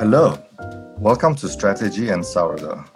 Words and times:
Hello, 0.00 0.42
welcome 0.96 1.34
to 1.34 1.46
Strategy 1.46 2.08
and 2.08 2.24
Sourdough. 2.24 2.86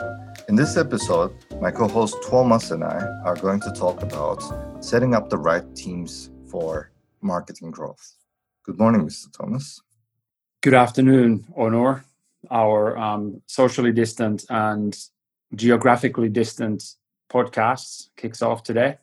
In 0.49 0.56
this 0.56 0.78
episode, 0.78 1.34
my 1.60 1.70
co 1.70 1.86
host 1.86 2.17
Thomas 2.26 2.70
and 2.70 2.83
I 2.83 3.07
are 3.26 3.36
going 3.36 3.60
to 3.60 3.70
talk 3.73 4.02
about 4.02 4.42
setting 4.83 5.14
up 5.14 5.28
the 5.28 5.36
right 5.36 5.67
teams 5.76 6.30
for 6.50 6.90
marketing 7.20 7.72
growth. 7.72 8.16
Good 8.62 8.79
morning, 8.79 9.02
Mr. 9.02 9.30
Thomas. 9.30 9.82
Good 10.62 10.72
afternoon, 10.72 11.45
Onur. 11.59 12.04
Our 12.50 12.96
um, 12.96 13.43
socially 13.48 13.93
distant 13.93 14.46
and 14.48 14.98
geographically 15.55 16.30
distant 16.30 16.82
podcast 17.30 18.09
kicks 18.16 18.41
off 18.41 18.62
today 18.62 18.96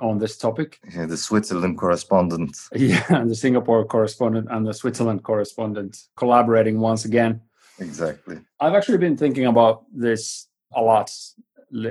on 0.00 0.18
this 0.18 0.36
topic. 0.36 0.78
Yeah, 0.94 1.06
the 1.06 1.16
Switzerland 1.16 1.78
correspondent. 1.78 2.56
Yeah, 2.74 3.04
and 3.08 3.30
the 3.30 3.34
Singapore 3.34 3.84
correspondent 3.84 4.48
and 4.50 4.66
the 4.66 4.74
Switzerland 4.74 5.22
correspondent 5.22 5.98
collaborating 6.16 6.80
once 6.80 7.04
again. 7.04 7.40
Exactly. 7.78 8.38
I've 8.60 8.74
actually 8.74 8.98
been 8.98 9.16
thinking 9.16 9.46
about 9.46 9.84
this 9.92 10.48
a 10.74 10.82
lot 10.82 11.10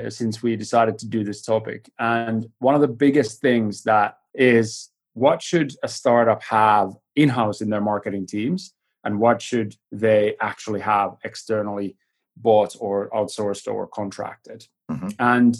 since 0.10 0.42
we 0.42 0.56
decided 0.56 0.98
to 1.00 1.08
do 1.08 1.24
this 1.24 1.42
topic. 1.42 1.90
And 2.00 2.48
one 2.60 2.76
of 2.76 2.82
the 2.82 2.88
biggest 2.88 3.42
things 3.42 3.84
that 3.84 4.18
is 4.34 4.90
what 5.14 5.42
should 5.42 5.74
a 5.84 5.88
startup 5.88 6.42
have 6.44 6.94
in 7.16 7.30
house 7.30 7.62
in 7.62 7.70
their 7.70 7.82
marketing 7.82 8.26
teams 8.26 8.74
and 9.04 9.20
what 9.20 9.42
should 9.42 9.76
they 9.92 10.36
actually 10.42 10.82
have 10.82 11.16
externally 11.24 11.96
bought 12.36 12.76
or 12.80 13.10
outsourced 13.12 13.72
or 13.72 13.88
contracted? 13.88 14.68
Mm-hmm. 14.92 15.10
And 15.20 15.56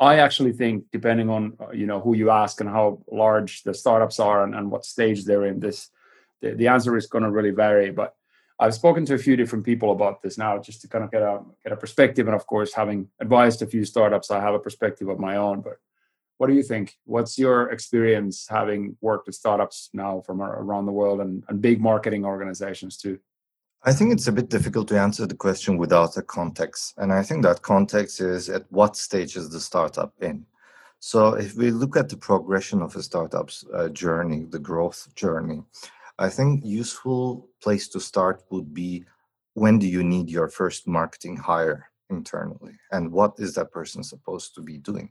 I 0.00 0.18
actually 0.18 0.52
think, 0.52 0.84
depending 0.90 1.30
on 1.30 1.56
uh, 1.60 1.70
you 1.72 1.86
know 1.86 2.00
who 2.00 2.14
you 2.14 2.30
ask 2.30 2.60
and 2.60 2.68
how 2.68 3.02
large 3.10 3.62
the 3.62 3.74
startups 3.74 4.18
are 4.18 4.44
and, 4.44 4.54
and 4.54 4.70
what 4.70 4.84
stage 4.84 5.24
they're 5.24 5.44
in, 5.44 5.60
this 5.60 5.90
the, 6.40 6.52
the 6.52 6.68
answer 6.68 6.96
is 6.96 7.06
going 7.06 7.24
to 7.24 7.30
really 7.30 7.50
vary. 7.50 7.90
But 7.90 8.14
I've 8.60 8.74
spoken 8.74 9.06
to 9.06 9.14
a 9.14 9.18
few 9.18 9.36
different 9.36 9.64
people 9.64 9.90
about 9.90 10.22
this 10.22 10.36
now, 10.36 10.58
just 10.58 10.82
to 10.82 10.88
kind 10.88 11.02
of 11.02 11.10
get 11.10 11.22
a 11.22 11.40
get 11.64 11.72
a 11.72 11.76
perspective. 11.76 12.26
And 12.28 12.36
of 12.36 12.46
course, 12.46 12.74
having 12.74 13.08
advised 13.18 13.62
a 13.62 13.66
few 13.66 13.86
startups, 13.86 14.30
I 14.30 14.40
have 14.40 14.54
a 14.54 14.58
perspective 14.58 15.08
of 15.08 15.18
my 15.18 15.36
own. 15.36 15.62
But 15.62 15.78
what 16.36 16.48
do 16.48 16.54
you 16.54 16.62
think? 16.62 16.98
What's 17.04 17.38
your 17.38 17.70
experience 17.70 18.46
having 18.48 18.96
worked 19.00 19.26
with 19.26 19.34
startups 19.34 19.88
now 19.94 20.22
from 20.26 20.42
around 20.42 20.84
the 20.86 20.92
world 20.92 21.20
and, 21.22 21.42
and 21.48 21.62
big 21.62 21.80
marketing 21.80 22.26
organizations 22.26 22.98
too? 22.98 23.18
I 23.82 23.94
think 23.94 24.12
it's 24.12 24.28
a 24.28 24.32
bit 24.32 24.50
difficult 24.50 24.88
to 24.88 25.00
answer 25.00 25.26
the 25.26 25.34
question 25.34 25.78
without 25.78 26.18
a 26.18 26.22
context. 26.22 26.94
And 26.98 27.14
I 27.14 27.22
think 27.22 27.42
that 27.42 27.62
context 27.62 28.20
is 28.20 28.50
at 28.50 28.70
what 28.70 28.94
stage 28.94 29.36
is 29.36 29.48
the 29.48 29.60
startup 29.60 30.12
in? 30.20 30.44
So 30.98 31.32
if 31.32 31.54
we 31.54 31.70
look 31.70 31.96
at 31.96 32.10
the 32.10 32.18
progression 32.18 32.82
of 32.82 32.94
a 32.94 33.02
startup's 33.02 33.64
uh, 33.74 33.88
journey, 33.88 34.44
the 34.44 34.58
growth 34.58 35.08
journey, 35.14 35.62
I 36.20 36.28
think 36.28 36.62
useful 36.62 37.48
place 37.62 37.88
to 37.88 37.98
start 37.98 38.44
would 38.50 38.74
be 38.74 39.06
when 39.54 39.78
do 39.78 39.88
you 39.88 40.04
need 40.04 40.28
your 40.28 40.48
first 40.48 40.86
marketing 40.86 41.36
hire 41.36 41.86
internally 42.10 42.74
and 42.92 43.10
what 43.10 43.32
is 43.38 43.54
that 43.54 43.72
person 43.72 44.04
supposed 44.04 44.54
to 44.54 44.60
be 44.60 44.76
doing? 44.76 45.10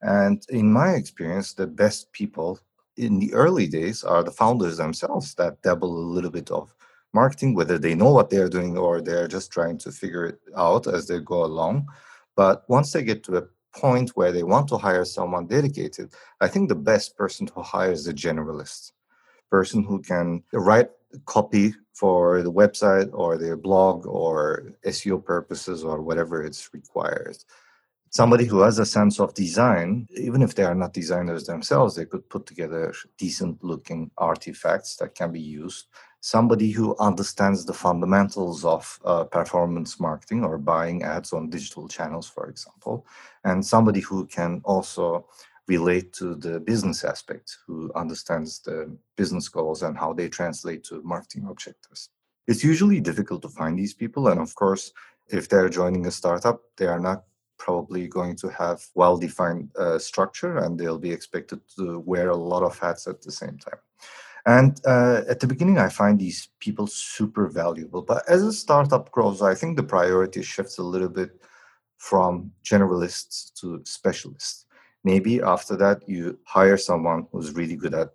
And 0.00 0.42
in 0.48 0.72
my 0.72 0.92
experience, 0.92 1.52
the 1.52 1.66
best 1.66 2.10
people 2.12 2.58
in 2.96 3.18
the 3.18 3.34
early 3.34 3.66
days 3.66 4.02
are 4.02 4.22
the 4.22 4.30
founders 4.30 4.78
themselves 4.78 5.34
that 5.34 5.60
dabble 5.60 5.94
a 5.94 6.12
little 6.14 6.30
bit 6.30 6.50
of 6.50 6.74
marketing, 7.12 7.54
whether 7.54 7.78
they 7.78 7.94
know 7.94 8.10
what 8.10 8.30
they're 8.30 8.48
doing 8.48 8.78
or 8.78 9.02
they're 9.02 9.28
just 9.28 9.52
trying 9.52 9.76
to 9.76 9.92
figure 9.92 10.24
it 10.24 10.38
out 10.56 10.86
as 10.86 11.06
they 11.06 11.20
go 11.20 11.44
along. 11.44 11.86
But 12.34 12.64
once 12.66 12.92
they 12.92 13.02
get 13.02 13.22
to 13.24 13.36
a 13.36 13.46
point 13.78 14.10
where 14.14 14.32
they 14.32 14.42
want 14.42 14.68
to 14.68 14.78
hire 14.78 15.04
someone 15.04 15.48
dedicated, 15.48 16.14
I 16.40 16.48
think 16.48 16.70
the 16.70 16.74
best 16.74 17.14
person 17.14 17.46
to 17.48 17.60
hire 17.60 17.92
is 17.92 18.06
a 18.06 18.14
generalist, 18.14 18.92
person 19.50 19.84
who 19.84 20.00
can 20.00 20.42
write 20.52 20.90
copy 21.26 21.74
for 21.92 22.42
the 22.42 22.52
website 22.52 23.10
or 23.12 23.36
their 23.36 23.56
blog 23.56 24.06
or 24.06 24.72
SEO 24.86 25.24
purposes 25.24 25.84
or 25.84 26.00
whatever 26.00 26.42
it's 26.42 26.72
required. 26.72 27.36
Somebody 28.10 28.44
who 28.44 28.60
has 28.60 28.78
a 28.78 28.86
sense 28.86 29.20
of 29.20 29.34
design, 29.34 30.06
even 30.16 30.42
if 30.42 30.54
they 30.54 30.64
are 30.64 30.74
not 30.74 30.92
designers 30.92 31.44
themselves, 31.44 31.94
they 31.94 32.04
could 32.04 32.28
put 32.28 32.46
together 32.46 32.92
decent 33.18 33.62
looking 33.62 34.10
artifacts 34.18 34.96
that 34.96 35.14
can 35.14 35.30
be 35.30 35.40
used 35.40 35.86
somebody 36.20 36.70
who 36.70 36.96
understands 36.98 37.64
the 37.64 37.72
fundamentals 37.72 38.64
of 38.64 39.00
uh, 39.04 39.24
performance 39.24 39.98
marketing 39.98 40.44
or 40.44 40.58
buying 40.58 41.02
ads 41.02 41.32
on 41.32 41.48
digital 41.48 41.88
channels, 41.88 42.28
for 42.28 42.48
example, 42.48 43.06
and 43.44 43.64
somebody 43.64 44.00
who 44.00 44.26
can 44.26 44.60
also 44.64 45.26
relate 45.74 46.12
to 46.14 46.34
the 46.34 46.60
business 46.60 47.04
aspect, 47.04 47.58
who 47.66 47.76
understands 47.94 48.60
the 48.60 48.78
business 49.16 49.48
goals 49.48 49.82
and 49.82 49.96
how 49.96 50.12
they 50.12 50.28
translate 50.28 50.82
to 50.84 51.02
marketing 51.02 51.46
objectives. 51.48 52.10
It's 52.46 52.64
usually 52.64 53.00
difficult 53.00 53.42
to 53.42 53.48
find 53.48 53.78
these 53.78 53.94
people, 53.94 54.28
and 54.28 54.40
of 54.40 54.54
course, 54.54 54.92
if 55.28 55.48
they're 55.48 55.68
joining 55.80 56.06
a 56.06 56.10
startup, 56.10 56.58
they 56.76 56.86
are 56.86 57.00
not 57.00 57.24
probably 57.58 58.08
going 58.08 58.34
to 58.34 58.48
have 58.48 58.78
well-defined 58.94 59.68
uh, 59.78 59.98
structure 59.98 60.58
and 60.62 60.78
they'll 60.78 61.04
be 61.08 61.12
expected 61.12 61.60
to 61.76 62.00
wear 62.10 62.30
a 62.30 62.42
lot 62.52 62.62
of 62.62 62.78
hats 62.78 63.06
at 63.06 63.20
the 63.20 63.30
same 63.30 63.58
time 63.58 63.80
and 64.46 64.80
uh, 64.86 65.22
at 65.28 65.40
the 65.40 65.46
beginning, 65.46 65.78
I 65.78 65.88
find 65.88 66.18
these 66.18 66.48
people 66.60 66.86
super 66.86 67.48
valuable. 67.48 68.02
But 68.02 68.28
as 68.28 68.42
a 68.42 68.52
startup 68.52 69.10
grows, 69.10 69.42
I 69.42 69.54
think 69.54 69.76
the 69.76 69.82
priority 69.82 70.42
shifts 70.42 70.78
a 70.78 70.82
little 70.82 71.08
bit 71.08 71.42
from 71.98 72.50
generalists 72.64 73.52
to 73.60 73.82
specialists. 73.84 74.64
Maybe 75.04 75.40
after 75.40 75.76
that, 75.76 76.08
you 76.08 76.38
hire 76.44 76.76
someone 76.76 77.26
who's 77.32 77.52
really 77.52 77.76
good 77.76 77.94
at 77.94 78.10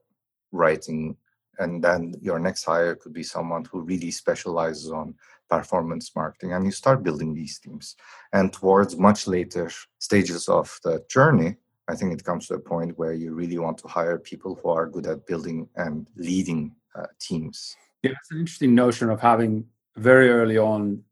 writing, 0.51 1.17
and 1.59 1.83
then 1.83 2.13
your 2.21 2.39
next 2.39 2.63
hire 2.63 2.95
could 2.95 3.13
be 3.13 3.23
someone 3.23 3.65
who 3.65 3.81
really 3.81 4.11
specializes 4.11 4.91
on 4.91 5.15
performance 5.49 6.15
marketing, 6.15 6.53
and 6.53 6.65
you 6.65 6.71
start 6.71 7.03
building 7.03 7.33
these 7.33 7.59
teams. 7.59 7.95
And 8.33 8.51
towards 8.51 8.97
much 8.97 9.27
later 9.27 9.71
stages 9.99 10.47
of 10.47 10.79
the 10.83 11.03
journey, 11.09 11.57
I 11.87 11.95
think 11.95 12.13
it 12.13 12.23
comes 12.23 12.47
to 12.47 12.55
a 12.55 12.59
point 12.59 12.97
where 12.97 13.13
you 13.13 13.33
really 13.33 13.59
want 13.59 13.77
to 13.79 13.87
hire 13.87 14.17
people 14.17 14.59
who 14.61 14.69
are 14.69 14.87
good 14.87 15.07
at 15.07 15.27
building 15.27 15.69
and 15.75 16.07
leading 16.15 16.75
uh, 16.95 17.05
teams. 17.19 17.75
Yeah, 18.01 18.11
it's 18.11 18.31
an 18.31 18.39
interesting 18.39 18.73
notion 18.73 19.09
of 19.09 19.19
having 19.19 19.65
very 19.95 20.29
early 20.29 20.57
on 20.57 21.03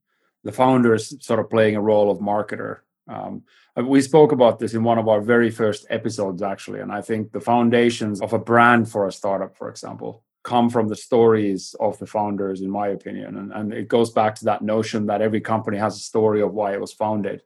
the 0.44 0.52
founders 0.52 1.16
sort 1.26 1.40
of 1.40 1.50
playing 1.50 1.76
a 1.76 1.82
role 1.82 2.12
of 2.12 2.20
marketer. 2.20 2.80
Um, 3.08 3.44
uh, 3.78 3.84
we 3.84 4.02
spoke 4.02 4.32
about 4.32 4.60
this 4.60 4.74
in 4.74 4.84
one 4.84 4.98
of 4.98 5.08
our 5.08 5.22
very 5.22 5.50
first 5.50 5.86
episodes, 5.90 6.42
actually, 6.42 6.80
and 6.80 6.92
I 6.92 7.02
think 7.02 7.32
the 7.32 7.42
foundations 7.42 8.22
of 8.22 8.34
a 8.34 8.40
brand 8.40 8.90
for 8.90 9.08
a 9.08 9.12
startup, 9.12 9.58
for 9.58 9.70
example, 9.70 10.24
come 10.44 10.70
from 10.70 10.88
the 10.88 10.96
stories 10.96 11.76
of 11.80 11.98
the 12.00 12.06
founders, 12.06 12.62
in 12.62 12.70
my 12.70 12.90
opinion, 12.90 13.38
and, 13.38 13.52
and 13.52 13.74
it 13.74 13.88
goes 13.88 14.12
back 14.12 14.36
to 14.36 14.46
that 14.46 14.62
notion 14.62 15.06
that 15.08 15.22
every 15.22 15.42
company 15.42 15.78
has 15.78 15.96
a 15.96 16.00
story 16.00 16.42
of 16.42 16.54
why 16.54 16.74
it 16.74 16.82
was 16.82 16.94
founded 16.94 17.42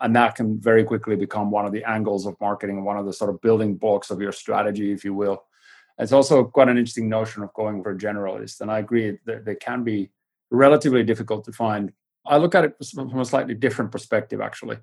and 0.00 0.16
that 0.16 0.34
can 0.34 0.58
very 0.58 0.84
quickly 0.84 1.16
become 1.16 1.50
one 1.50 1.66
of 1.66 1.72
the 1.72 1.84
angles 1.84 2.26
of 2.26 2.40
marketing 2.40 2.84
one 2.84 2.96
of 2.96 3.06
the 3.06 3.12
sort 3.12 3.30
of 3.30 3.40
building 3.40 3.76
blocks 3.76 4.10
of 4.10 4.20
your 4.20 4.32
strategy 4.32 4.92
if 4.92 5.04
you 5.04 5.14
will. 5.14 5.44
It's 5.98 6.12
also 6.12 6.44
quite 6.44 6.68
an 6.68 6.78
interesting 6.78 7.10
notion 7.10 7.42
of 7.42 7.52
going 7.52 7.82
for 7.82 7.94
generalist 7.94 8.60
and 8.60 8.70
i 8.70 8.78
agree 8.78 9.18
that 9.26 9.44
they 9.44 9.54
can 9.54 9.84
be 9.84 10.10
relatively 10.50 11.02
difficult 11.02 11.44
to 11.44 11.52
find 11.52 11.92
i 12.30 12.36
look 12.36 12.54
at 12.54 12.64
it 12.64 12.74
from 12.94 13.20
a 13.20 13.24
slightly 13.24 13.54
different 13.54 13.92
perspective 13.92 14.40
actually. 14.40 14.78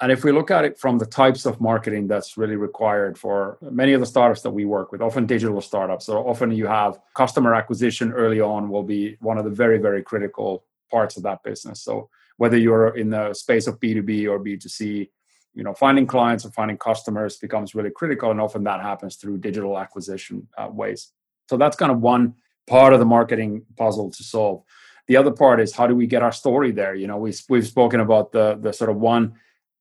And 0.00 0.10
if 0.10 0.24
we 0.24 0.32
look 0.32 0.50
at 0.50 0.64
it 0.64 0.76
from 0.78 0.98
the 0.98 1.06
types 1.06 1.46
of 1.46 1.60
marketing 1.60 2.08
that's 2.08 2.36
really 2.36 2.56
required 2.56 3.16
for 3.16 3.58
many 3.60 3.92
of 3.92 4.00
the 4.00 4.06
startups 4.06 4.42
that 4.42 4.50
we 4.50 4.64
work 4.64 4.90
with, 4.90 5.00
often 5.00 5.26
digital 5.26 5.60
startups, 5.60 6.06
so 6.06 6.26
often 6.26 6.50
you 6.50 6.66
have 6.66 6.98
customer 7.14 7.54
acquisition 7.54 8.10
early 8.12 8.40
on 8.40 8.68
will 8.68 8.82
be 8.82 9.16
one 9.20 9.38
of 9.38 9.44
the 9.44 9.50
very, 9.50 9.78
very 9.78 10.02
critical 10.02 10.64
parts 10.90 11.16
of 11.16 11.22
that 11.22 11.44
business. 11.44 11.82
So 11.82 12.08
whether 12.36 12.56
you're 12.56 12.96
in 12.96 13.10
the 13.10 13.32
space 13.32 13.68
of 13.68 13.78
b2b 13.78 14.28
or 14.28 14.40
b2c 14.40 15.08
you 15.54 15.62
know 15.62 15.74
finding 15.74 16.06
clients 16.06 16.44
or 16.44 16.50
finding 16.50 16.78
customers 16.78 17.36
becomes 17.36 17.74
really 17.74 17.90
critical 17.90 18.30
and 18.30 18.40
often 18.40 18.64
that 18.64 18.80
happens 18.80 19.16
through 19.16 19.38
digital 19.38 19.78
acquisition 19.78 20.48
uh, 20.58 20.68
ways. 20.68 21.12
So 21.48 21.56
that's 21.56 21.76
kind 21.76 21.92
of 21.92 22.00
one 22.00 22.34
part 22.66 22.92
of 22.92 22.98
the 22.98 23.06
marketing 23.06 23.66
puzzle 23.76 24.10
to 24.10 24.22
solve 24.22 24.62
the 25.08 25.16
other 25.16 25.32
part 25.32 25.60
is 25.60 25.74
how 25.74 25.86
do 25.86 25.94
we 25.94 26.06
get 26.06 26.22
our 26.22 26.32
story 26.32 26.70
there 26.70 26.94
you 26.94 27.06
know 27.06 27.16
we, 27.16 27.32
we've 27.48 27.66
spoken 27.66 28.00
about 28.00 28.32
the 28.32 28.56
the 28.60 28.72
sort 28.72 28.90
of 28.90 28.96
one 28.96 29.34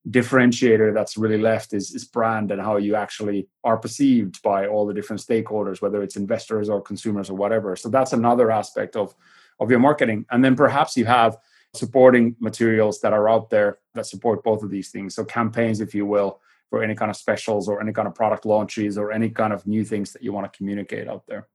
differentiator 0.10 0.92
that's 0.96 1.16
really 1.16 1.38
left 1.38 1.74
is, 1.74 1.94
is 1.94 2.06
brand 2.06 2.52
and 2.52 2.60
how 2.60 2.78
you 2.78 2.96
actually 2.96 3.48
are 3.64 3.78
perceived 3.78 4.42
by 4.42 4.66
all 4.66 4.86
the 4.88 4.94
different 4.94 5.22
stakeholders 5.22 5.82
whether 5.82 6.02
it's 6.02 6.16
investors 6.16 6.70
or 6.70 6.82
consumers 6.82 7.30
or 7.30 7.36
whatever 7.36 7.76
so 7.76 7.88
that's 7.88 8.14
another 8.14 8.50
aspect 8.50 8.96
of 8.96 9.14
of 9.60 9.70
your 9.70 9.80
marketing 9.80 10.26
and 10.32 10.44
then 10.44 10.56
perhaps 10.56 10.98
you 10.98 11.06
have 11.06 11.38
supporting 11.74 12.36
materials 12.40 13.00
that 13.02 13.14
are 13.14 13.30
out 13.30 13.50
there 13.50 13.80
that 13.94 14.06
support 14.06 14.44
both 14.44 14.64
of 14.64 14.70
these 14.70 14.90
things. 14.90 15.16
So 15.16 15.24
campaigns, 15.24 15.80
if 15.80 15.96
you 15.96 16.06
will, 16.06 16.42
for 16.70 16.84
any 16.84 16.96
kind 16.96 17.10
of 17.10 17.18
specials 17.18 17.68
or 17.68 17.82
any 17.82 17.94
kind 17.94 18.08
of 18.08 18.16
product 18.16 18.46
launches 18.46 18.98
or 18.98 19.12
any 19.12 19.30
kind 19.30 19.54
of 19.54 19.66
new 19.68 19.84
things 19.84 20.12
that 20.14 20.24
you 20.24 20.34
want 20.34 20.52
to 20.52 20.58
communicate 20.58 21.08
out 21.08 21.26
there. 21.28 21.48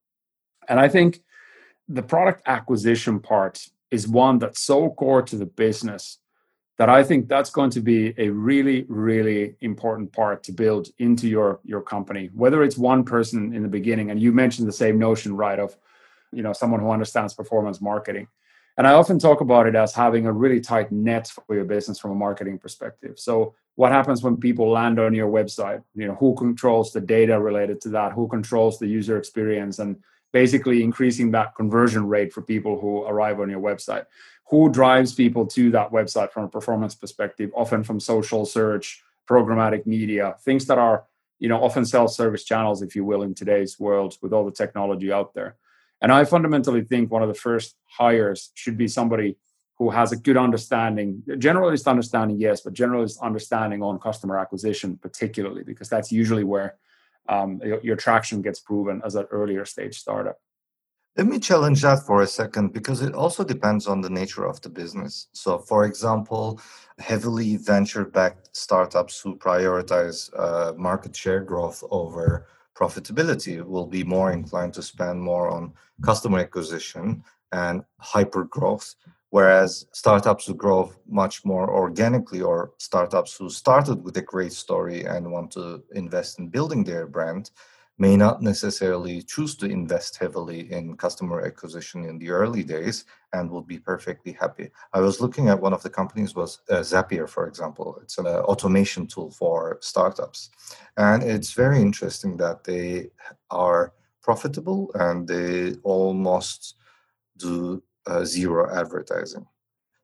And 0.68 0.80
I 0.80 0.88
think 0.88 1.20
the 1.88 2.02
product 2.02 2.42
acquisition 2.46 3.20
part 3.20 3.68
is 3.90 4.08
one 4.08 4.38
that's 4.38 4.60
so 4.60 4.90
core 4.90 5.22
to 5.22 5.36
the 5.36 5.46
business 5.46 6.18
that 6.78 6.90
I 6.90 7.02
think 7.04 7.28
that's 7.28 7.50
going 7.50 7.70
to 7.70 7.80
be 7.80 8.14
a 8.18 8.28
really, 8.28 8.84
really 8.88 9.56
important 9.60 10.12
part 10.12 10.42
to 10.44 10.52
build 10.52 10.88
into 10.98 11.28
your 11.28 11.60
your 11.64 11.80
company. 11.82 12.30
Whether 12.34 12.62
it's 12.62 12.76
one 12.76 13.04
person 13.04 13.54
in 13.54 13.62
the 13.62 13.68
beginning, 13.68 14.10
and 14.10 14.20
you 14.20 14.32
mentioned 14.32 14.68
the 14.68 14.72
same 14.72 14.98
notion, 14.98 15.36
right, 15.36 15.58
of 15.58 15.76
you 16.32 16.42
know 16.42 16.52
someone 16.52 16.80
who 16.80 16.90
understands 16.90 17.34
performance 17.34 17.80
marketing 17.80 18.28
And 18.76 18.86
I 18.86 18.92
often 18.92 19.18
talk 19.18 19.40
about 19.40 19.66
it 19.66 19.74
as 19.74 19.94
having 19.94 20.26
a 20.26 20.32
really 20.32 20.60
tight 20.60 20.92
net 20.92 21.28
for 21.46 21.54
your 21.54 21.64
business 21.64 21.98
from 21.98 22.10
a 22.10 22.14
marketing 22.14 22.58
perspective. 22.58 23.18
So 23.18 23.54
what 23.76 23.92
happens 23.92 24.22
when 24.22 24.36
people 24.36 24.70
land 24.70 24.98
on 24.98 25.14
your 25.14 25.30
website? 25.30 25.82
You 25.94 26.08
know, 26.08 26.14
who 26.16 26.34
controls 26.34 26.92
the 26.92 27.00
data 27.00 27.40
related 27.40 27.80
to 27.82 27.88
that? 27.90 28.12
Who 28.12 28.28
controls 28.28 28.78
the 28.78 28.86
user 28.86 29.16
experience 29.16 29.78
and 29.78 29.96
basically 30.32 30.82
increasing 30.82 31.30
that 31.32 31.54
conversion 31.54 32.06
rate 32.06 32.32
for 32.32 32.42
people 32.42 32.80
who 32.80 33.04
arrive 33.04 33.40
on 33.40 33.50
your 33.50 33.60
website? 33.60 34.06
Who 34.50 34.70
drives 34.70 35.12
people 35.14 35.46
to 35.48 35.70
that 35.72 35.90
website 35.90 36.30
from 36.32 36.44
a 36.44 36.48
performance 36.48 36.94
perspective, 36.94 37.50
often 37.54 37.82
from 37.82 37.98
social 37.98 38.46
search, 38.46 39.02
programmatic 39.28 39.86
media, 39.86 40.36
things 40.40 40.66
that 40.66 40.78
are, 40.78 41.04
you 41.38 41.48
know, 41.48 41.62
often 41.62 41.84
self-service 41.84 42.44
channels, 42.44 42.80
if 42.80 42.94
you 42.94 43.04
will, 43.04 43.22
in 43.22 43.34
today's 43.34 43.80
world 43.80 44.16
with 44.22 44.32
all 44.32 44.44
the 44.44 44.52
technology 44.52 45.10
out 45.10 45.34
there. 45.34 45.56
And 46.00 46.12
I 46.12 46.24
fundamentally 46.24 46.82
think 46.82 47.10
one 47.10 47.22
of 47.22 47.28
the 47.28 47.34
first 47.34 47.74
hires 47.86 48.50
should 48.54 48.76
be 48.76 48.86
somebody 48.86 49.36
who 49.78 49.90
has 49.90 50.12
a 50.12 50.16
good 50.16 50.36
understanding, 50.36 51.22
generalist 51.28 51.86
understanding, 51.86 52.40
yes, 52.40 52.60
but 52.60 52.72
generalist 52.72 53.20
understanding 53.20 53.82
on 53.82 53.98
customer 53.98 54.38
acquisition, 54.38 54.96
particularly 54.96 55.64
because 55.64 55.88
that's 55.88 56.12
usually 56.12 56.44
where 56.44 56.76
um, 57.28 57.60
your, 57.64 57.80
your, 57.82 57.96
traction 57.96 58.42
gets 58.42 58.60
proven 58.60 59.02
as 59.04 59.14
an 59.14 59.26
earlier 59.30 59.64
stage 59.64 59.98
startup. 59.98 60.38
Let 61.16 61.26
me 61.26 61.38
challenge 61.38 61.80
that 61.82 62.00
for 62.00 62.22
a 62.22 62.26
second 62.26 62.72
because 62.72 63.00
it 63.00 63.14
also 63.14 63.42
depends 63.42 63.86
on 63.86 64.02
the 64.02 64.10
nature 64.10 64.44
of 64.44 64.60
the 64.60 64.68
business. 64.68 65.28
So, 65.32 65.58
for 65.58 65.84
example, 65.84 66.60
heavily 66.98 67.56
venture 67.56 68.04
backed 68.04 68.54
startups 68.54 69.18
who 69.20 69.36
prioritize 69.36 70.30
uh, 70.38 70.74
market 70.76 71.16
share 71.16 71.40
growth 71.40 71.82
over 71.90 72.46
profitability 72.76 73.64
will 73.64 73.86
be 73.86 74.04
more 74.04 74.32
inclined 74.32 74.74
to 74.74 74.82
spend 74.82 75.20
more 75.20 75.48
on 75.48 75.72
customer 76.02 76.40
acquisition 76.40 77.24
and 77.52 77.82
hyper 77.98 78.44
growth 78.44 78.94
whereas 79.30 79.86
startups 79.92 80.46
who 80.46 80.54
grow 80.54 80.92
much 81.08 81.44
more 81.44 81.70
organically 81.70 82.40
or 82.40 82.72
startups 82.78 83.36
who 83.36 83.50
started 83.50 84.02
with 84.04 84.16
a 84.16 84.22
great 84.22 84.52
story 84.52 85.04
and 85.04 85.30
want 85.30 85.50
to 85.50 85.82
invest 85.94 86.38
in 86.38 86.48
building 86.48 86.84
their 86.84 87.06
brand 87.06 87.50
may 87.98 88.16
not 88.16 88.42
necessarily 88.42 89.22
choose 89.22 89.56
to 89.56 89.66
invest 89.66 90.16
heavily 90.16 90.70
in 90.70 90.96
customer 90.96 91.40
acquisition 91.46 92.04
in 92.04 92.18
the 92.18 92.28
early 92.30 92.62
days 92.62 93.06
and 93.32 93.50
will 93.50 93.62
be 93.62 93.78
perfectly 93.78 94.32
happy. 94.32 94.70
I 94.92 95.00
was 95.00 95.20
looking 95.20 95.48
at 95.48 95.60
one 95.60 95.72
of 95.72 95.82
the 95.82 95.90
companies 95.90 96.34
was 96.34 96.60
uh, 96.68 96.80
Zapier, 96.80 97.28
for 97.28 97.46
example. 97.48 97.98
It's 98.02 98.18
an 98.18 98.26
uh, 98.26 98.40
automation 98.40 99.06
tool 99.06 99.30
for 99.30 99.78
startups, 99.80 100.50
and 100.98 101.22
it's 101.22 101.52
very 101.54 101.80
interesting 101.80 102.36
that 102.36 102.64
they 102.64 103.10
are 103.50 103.94
profitable 104.22 104.90
and 104.94 105.26
they 105.26 105.74
almost 105.82 106.74
do 107.38 107.82
uh, 108.06 108.24
zero 108.24 108.68
advertising. 108.74 109.46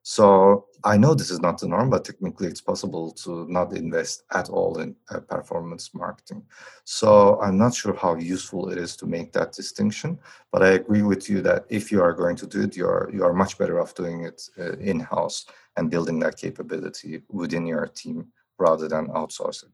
So 0.05 0.65
I 0.83 0.97
know 0.97 1.13
this 1.13 1.31
is 1.31 1.39
not 1.39 1.57
the 1.57 1.67
norm, 1.69 1.89
but 1.89 2.03
technically 2.03 2.47
it's 2.49 2.59
possible 2.59 3.11
to 3.23 3.47
not 3.49 3.71
invest 3.71 4.23
at 4.33 4.49
all 4.49 4.79
in 4.79 4.97
uh, 5.09 5.21
performance 5.21 5.93
marketing. 5.93 6.43
So 6.83 7.39
I'm 7.41 7.57
not 7.57 7.73
sure 7.73 7.95
how 7.95 8.15
useful 8.15 8.69
it 8.69 8.77
is 8.77 8.97
to 8.97 9.05
make 9.05 9.31
that 9.31 9.53
distinction, 9.53 10.19
but 10.51 10.61
I 10.61 10.71
agree 10.71 11.03
with 11.03 11.29
you 11.29 11.41
that 11.43 11.65
if 11.69 11.89
you 11.89 12.01
are 12.01 12.11
going 12.11 12.35
to 12.35 12.47
do 12.47 12.63
it, 12.63 12.75
you 12.75 12.85
are 12.85 13.09
you 13.13 13.23
are 13.23 13.33
much 13.33 13.57
better 13.57 13.79
off 13.79 13.95
doing 13.95 14.25
it 14.25 14.41
uh, 14.59 14.73
in 14.73 14.99
house 14.99 15.45
and 15.77 15.89
building 15.89 16.19
that 16.19 16.37
capability 16.37 17.21
within 17.29 17.65
your 17.65 17.87
team 17.87 18.27
rather 18.59 18.89
than 18.89 19.07
outsourcing. 19.07 19.71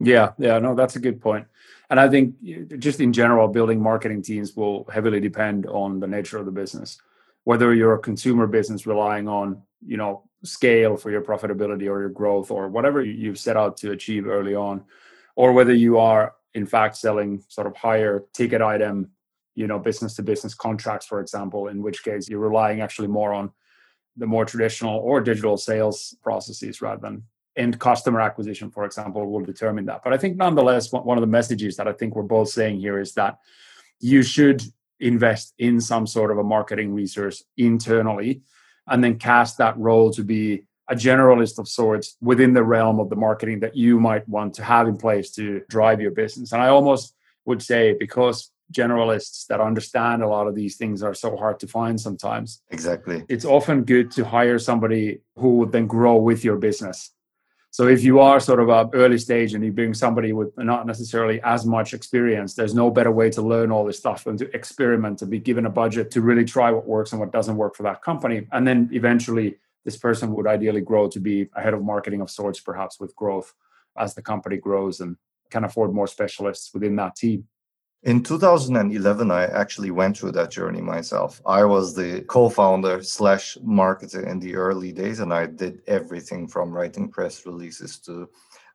Yeah, 0.00 0.32
yeah, 0.38 0.58
no, 0.58 0.74
that's 0.74 0.96
a 0.96 1.00
good 1.00 1.20
point. 1.20 1.46
And 1.90 2.00
I 2.00 2.08
think 2.08 2.34
just 2.78 3.00
in 3.00 3.12
general, 3.12 3.48
building 3.48 3.80
marketing 3.82 4.22
teams 4.22 4.56
will 4.56 4.84
heavily 4.92 5.20
depend 5.20 5.66
on 5.66 6.00
the 6.00 6.06
nature 6.06 6.38
of 6.38 6.46
the 6.46 6.52
business 6.52 6.98
whether 7.46 7.72
you're 7.72 7.94
a 7.94 7.98
consumer 8.10 8.48
business 8.48 8.88
relying 8.88 9.28
on 9.28 9.62
you 9.86 9.96
know 9.96 10.24
scale 10.42 10.96
for 10.96 11.12
your 11.12 11.22
profitability 11.22 11.88
or 11.88 12.00
your 12.00 12.08
growth 12.08 12.50
or 12.50 12.68
whatever 12.68 13.00
you've 13.00 13.38
set 13.38 13.56
out 13.56 13.76
to 13.76 13.92
achieve 13.92 14.26
early 14.26 14.54
on 14.54 14.84
or 15.36 15.52
whether 15.52 15.72
you 15.72 15.96
are 15.96 16.34
in 16.54 16.66
fact 16.66 16.96
selling 16.96 17.40
sort 17.48 17.68
of 17.68 17.76
higher 17.76 18.24
ticket 18.34 18.60
item 18.60 19.08
you 19.54 19.68
know 19.68 19.78
business 19.78 20.14
to 20.16 20.22
business 20.22 20.54
contracts 20.54 21.06
for 21.06 21.20
example 21.20 21.68
in 21.68 21.80
which 21.82 22.02
case 22.02 22.28
you're 22.28 22.48
relying 22.50 22.80
actually 22.80 23.08
more 23.08 23.32
on 23.32 23.50
the 24.16 24.26
more 24.26 24.44
traditional 24.44 24.98
or 24.98 25.20
digital 25.20 25.56
sales 25.56 26.16
processes 26.22 26.82
rather 26.82 27.00
than 27.00 27.22
end 27.56 27.78
customer 27.78 28.20
acquisition 28.20 28.70
for 28.72 28.84
example 28.84 29.24
will 29.24 29.44
determine 29.44 29.86
that. 29.86 30.02
But 30.02 30.12
i 30.12 30.18
think 30.18 30.36
nonetheless 30.36 30.90
one 30.90 31.16
of 31.16 31.22
the 31.22 31.34
messages 31.38 31.76
that 31.76 31.86
i 31.86 31.92
think 31.92 32.16
we're 32.16 32.34
both 32.36 32.48
saying 32.48 32.80
here 32.80 32.98
is 32.98 33.12
that 33.14 33.38
you 34.00 34.22
should 34.22 34.62
invest 35.00 35.54
in 35.58 35.80
some 35.80 36.06
sort 36.06 36.30
of 36.30 36.38
a 36.38 36.44
marketing 36.44 36.94
resource 36.94 37.44
internally 37.56 38.42
and 38.86 39.02
then 39.02 39.18
cast 39.18 39.58
that 39.58 39.76
role 39.78 40.10
to 40.12 40.22
be 40.22 40.64
a 40.88 40.94
generalist 40.94 41.58
of 41.58 41.68
sorts 41.68 42.16
within 42.20 42.52
the 42.52 42.62
realm 42.62 43.00
of 43.00 43.10
the 43.10 43.16
marketing 43.16 43.60
that 43.60 43.76
you 43.76 43.98
might 43.98 44.28
want 44.28 44.54
to 44.54 44.62
have 44.62 44.86
in 44.86 44.96
place 44.96 45.32
to 45.32 45.62
drive 45.68 46.00
your 46.00 46.12
business. 46.12 46.52
And 46.52 46.62
I 46.62 46.68
almost 46.68 47.14
would 47.44 47.62
say 47.62 47.94
because 47.98 48.52
generalists 48.72 49.46
that 49.46 49.60
understand 49.60 50.22
a 50.22 50.28
lot 50.28 50.46
of 50.46 50.54
these 50.54 50.76
things 50.76 51.02
are 51.02 51.14
so 51.14 51.36
hard 51.36 51.60
to 51.60 51.66
find 51.66 52.00
sometimes. 52.00 52.62
Exactly. 52.70 53.24
It's 53.28 53.44
often 53.44 53.84
good 53.84 54.10
to 54.12 54.24
hire 54.24 54.58
somebody 54.58 55.20
who 55.36 55.58
would 55.58 55.72
then 55.72 55.86
grow 55.86 56.16
with 56.16 56.44
your 56.44 56.56
business 56.56 57.12
so 57.76 57.86
if 57.88 58.02
you 58.02 58.20
are 58.20 58.40
sort 58.40 58.58
of 58.58 58.70
a 58.70 58.88
early 58.94 59.18
stage 59.18 59.52
and 59.52 59.62
you 59.62 59.70
bring 59.70 59.92
somebody 59.92 60.32
with 60.32 60.56
not 60.56 60.86
necessarily 60.86 61.42
as 61.42 61.66
much 61.66 61.92
experience, 61.92 62.54
there's 62.54 62.74
no 62.74 62.90
better 62.90 63.10
way 63.10 63.28
to 63.28 63.42
learn 63.42 63.70
all 63.70 63.84
this 63.84 63.98
stuff 63.98 64.24
than 64.24 64.38
to 64.38 64.50
experiment, 64.56 65.18
to 65.18 65.26
be 65.26 65.38
given 65.38 65.66
a 65.66 65.68
budget 65.68 66.10
to 66.12 66.22
really 66.22 66.46
try 66.46 66.70
what 66.70 66.86
works 66.86 67.12
and 67.12 67.20
what 67.20 67.32
doesn't 67.32 67.58
work 67.58 67.76
for 67.76 67.82
that 67.82 68.00
company. 68.00 68.48
And 68.50 68.66
then 68.66 68.88
eventually 68.94 69.58
this 69.84 69.98
person 69.98 70.32
would 70.32 70.46
ideally 70.46 70.80
grow 70.80 71.10
to 71.10 71.20
be 71.20 71.50
a 71.54 71.60
head 71.60 71.74
of 71.74 71.82
marketing 71.82 72.22
of 72.22 72.30
sorts, 72.30 72.60
perhaps 72.60 72.98
with 72.98 73.14
growth 73.14 73.52
as 73.98 74.14
the 74.14 74.22
company 74.22 74.56
grows 74.56 75.00
and 75.00 75.18
can 75.50 75.64
afford 75.64 75.92
more 75.92 76.06
specialists 76.06 76.72
within 76.72 76.96
that 76.96 77.14
team. 77.14 77.46
In 78.06 78.22
2011, 78.22 79.32
I 79.32 79.46
actually 79.46 79.90
went 79.90 80.16
through 80.16 80.30
that 80.30 80.52
journey 80.52 80.80
myself. 80.80 81.42
I 81.44 81.64
was 81.64 81.92
the 81.92 82.20
co-founder 82.28 83.02
slash 83.02 83.58
marketer 83.66 84.24
in 84.24 84.38
the 84.38 84.54
early 84.54 84.92
days, 84.92 85.18
and 85.18 85.34
I 85.34 85.46
did 85.46 85.82
everything 85.88 86.46
from 86.46 86.70
writing 86.70 87.08
press 87.08 87.44
releases 87.44 87.98
to 88.06 88.28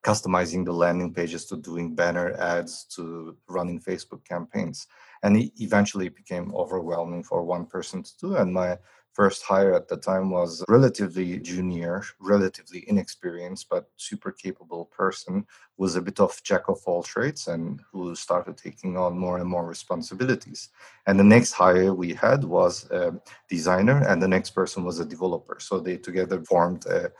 customizing 0.03 0.65
the 0.65 0.73
landing 0.73 1.13
pages 1.13 1.45
to 1.45 1.55
doing 1.55 1.95
banner 1.95 2.33
ads 2.33 2.83
to 2.95 3.37
running 3.47 3.79
Facebook 3.79 4.25
campaigns. 4.25 4.87
And 5.23 5.37
it 5.37 5.53
eventually 5.61 6.09
became 6.09 6.53
overwhelming 6.53 7.23
for 7.23 7.41
one 7.45 7.65
person 7.65 8.03
to 8.03 8.11
do. 8.19 8.35
And 8.35 8.53
my 8.53 8.79
first 9.13 9.43
hire 9.43 9.73
at 9.73 9.87
the 9.87 9.97
time 9.97 10.29
was 10.29 10.63
relatively 10.67 11.37
junior, 11.39 12.03
relatively 12.19 12.85
inexperienced, 12.87 13.67
but 13.69 13.89
super 13.97 14.31
capable 14.31 14.85
person, 14.85 15.45
was 15.77 15.95
a 15.95 16.01
bit 16.01 16.19
of 16.19 16.41
jack 16.43 16.69
of 16.69 16.79
all 16.85 17.03
trades 17.03 17.47
and 17.47 17.81
who 17.91 18.15
started 18.15 18.57
taking 18.57 18.97
on 18.97 19.17
more 19.17 19.37
and 19.39 19.49
more 19.49 19.65
responsibilities. 19.65 20.69
And 21.07 21.19
the 21.19 21.23
next 21.23 21.51
hire 21.51 21.93
we 21.93 22.13
had 22.13 22.43
was 22.43 22.89
a 22.91 23.13
designer, 23.49 24.03
and 24.07 24.21
the 24.21 24.27
next 24.27 24.51
person 24.51 24.83
was 24.85 24.99
a 24.99 25.05
developer. 25.05 25.57
So 25.59 25.79
they 25.79 25.97
together 25.97 26.41
formed 26.43 26.85
a 26.85 27.11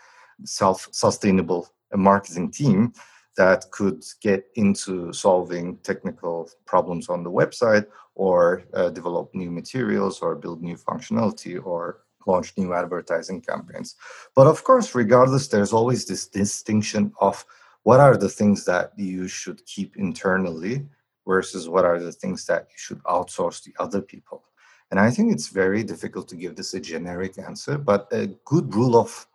self-sustainable 0.44 1.68
marketing 1.94 2.52
team 2.52 2.94
that 3.38 3.70
could 3.72 4.04
get 4.22 4.46
into 4.56 5.14
solving 5.14 5.78
technical 5.78 6.50
problems 6.66 7.10
on 7.10 7.24
the 7.24 7.32
website 7.32 7.86
or 8.16 8.64
uh, 8.74 8.90
develop 8.90 9.34
new 9.34 9.50
materials 9.50 10.20
or 10.20 10.36
build 10.36 10.62
new 10.62 10.76
functionality 10.76 11.64
or 11.64 12.02
launch 12.28 12.54
new 12.58 12.74
advertising 12.74 13.42
campaigns. 13.42 13.96
But 14.36 14.48
of 14.48 14.64
course, 14.64 14.94
regardless, 14.94 15.48
there's 15.48 15.74
always 15.74 16.06
this 16.06 16.28
distinction 16.28 17.14
of 17.20 17.46
what 17.84 18.00
are 18.00 18.18
the 18.18 18.30
things 18.30 18.66
that 18.66 18.92
you 18.98 19.28
should 19.28 19.66
keep 19.66 19.98
internally 19.98 20.86
versus 21.28 21.70
what 21.70 21.86
are 21.86 22.00
the 22.00 22.12
things 22.12 22.46
that 22.46 22.68
you 22.70 22.76
should 22.78 23.04
outsource 23.04 23.64
to 23.64 23.72
other 23.80 24.02
people. 24.02 24.44
And 24.92 25.00
I 25.00 25.10
think 25.10 25.32
it's 25.32 25.48
very 25.48 25.84
difficult 25.84 26.28
to 26.30 26.36
give 26.36 26.56
this 26.56 26.74
a 26.74 26.80
generic 26.80 27.40
answer, 27.40 27.78
but 27.78 28.08
a 28.12 28.28
good 28.46 28.74
rule 28.76 28.98
of 28.98 29.26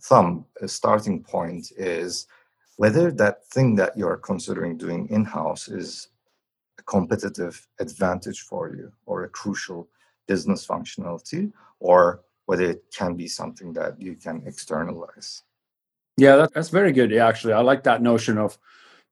thumb, 0.00 0.46
a 0.62 0.68
starting 0.68 1.22
point 1.22 1.72
is 1.76 2.26
whether 2.76 3.10
that 3.10 3.46
thing 3.48 3.74
that 3.76 3.96
you're 3.96 4.16
considering 4.16 4.76
doing 4.76 5.08
in 5.10 5.24
house 5.24 5.68
is 5.68 6.08
a 6.78 6.82
competitive 6.82 7.66
advantage 7.80 8.42
for 8.42 8.74
you 8.74 8.92
or 9.06 9.24
a 9.24 9.28
crucial 9.28 9.88
business 10.28 10.66
functionality, 10.66 11.52
or 11.80 12.22
whether 12.46 12.64
it 12.64 12.84
can 12.94 13.14
be 13.14 13.28
something 13.28 13.72
that 13.72 14.00
you 14.00 14.14
can 14.14 14.42
externalize. 14.46 15.42
Yeah, 16.16 16.46
that's 16.52 16.68
very 16.70 16.92
good. 16.92 17.12
Actually, 17.12 17.52
I 17.52 17.60
like 17.60 17.82
that 17.84 18.02
notion 18.02 18.38
of 18.38 18.58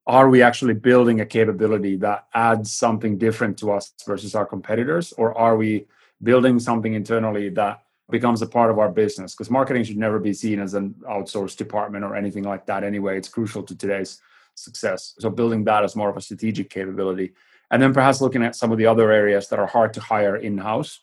are 0.06 0.28
we 0.28 0.42
actually 0.42 0.74
building 0.74 1.20
a 1.20 1.26
capability 1.26 1.96
that 1.96 2.26
adds 2.34 2.72
something 2.72 3.16
different 3.16 3.58
to 3.58 3.72
us 3.72 3.94
versus 4.06 4.34
our 4.34 4.44
competitors, 4.44 5.12
or 5.16 5.36
are 5.36 5.56
we 5.56 5.86
building 6.22 6.58
something 6.58 6.94
internally 6.94 7.48
that 7.50 7.83
becomes 8.10 8.42
a 8.42 8.46
part 8.46 8.70
of 8.70 8.78
our 8.78 8.90
business 8.90 9.34
because 9.34 9.50
marketing 9.50 9.84
should 9.84 9.96
never 9.96 10.18
be 10.18 10.32
seen 10.32 10.60
as 10.60 10.74
an 10.74 10.94
outsourced 11.08 11.56
department 11.56 12.04
or 12.04 12.14
anything 12.14 12.44
like 12.44 12.66
that 12.66 12.84
anyway. 12.84 13.16
It's 13.16 13.28
crucial 13.28 13.62
to 13.62 13.76
today's 13.76 14.20
success. 14.54 15.14
So 15.18 15.30
building 15.30 15.64
that 15.64 15.84
as 15.84 15.96
more 15.96 16.10
of 16.10 16.16
a 16.16 16.20
strategic 16.20 16.70
capability. 16.70 17.32
And 17.70 17.82
then 17.82 17.94
perhaps 17.94 18.20
looking 18.20 18.44
at 18.44 18.56
some 18.56 18.72
of 18.72 18.78
the 18.78 18.86
other 18.86 19.10
areas 19.10 19.48
that 19.48 19.58
are 19.58 19.66
hard 19.66 19.94
to 19.94 20.00
hire 20.00 20.36
in-house. 20.36 21.00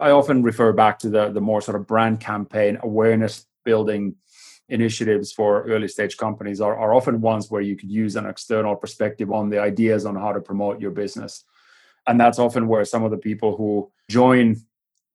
I 0.00 0.10
often 0.10 0.42
refer 0.42 0.72
back 0.72 0.98
to 1.00 1.08
the 1.08 1.30
the 1.30 1.40
more 1.40 1.60
sort 1.60 1.76
of 1.76 1.86
brand 1.86 2.20
campaign 2.20 2.78
awareness 2.82 3.46
building 3.64 4.16
initiatives 4.68 5.32
for 5.32 5.64
early 5.64 5.88
stage 5.88 6.16
companies 6.16 6.60
are, 6.60 6.76
are 6.76 6.94
often 6.94 7.20
ones 7.20 7.50
where 7.50 7.60
you 7.60 7.76
could 7.76 7.90
use 7.90 8.16
an 8.16 8.26
external 8.26 8.74
perspective 8.74 9.30
on 9.30 9.50
the 9.50 9.60
ideas 9.60 10.06
on 10.06 10.16
how 10.16 10.32
to 10.32 10.40
promote 10.40 10.80
your 10.80 10.90
business. 10.90 11.44
And 12.06 12.18
that's 12.18 12.38
often 12.38 12.66
where 12.66 12.84
some 12.84 13.04
of 13.04 13.10
the 13.10 13.18
people 13.18 13.56
who 13.56 13.90
join 14.08 14.56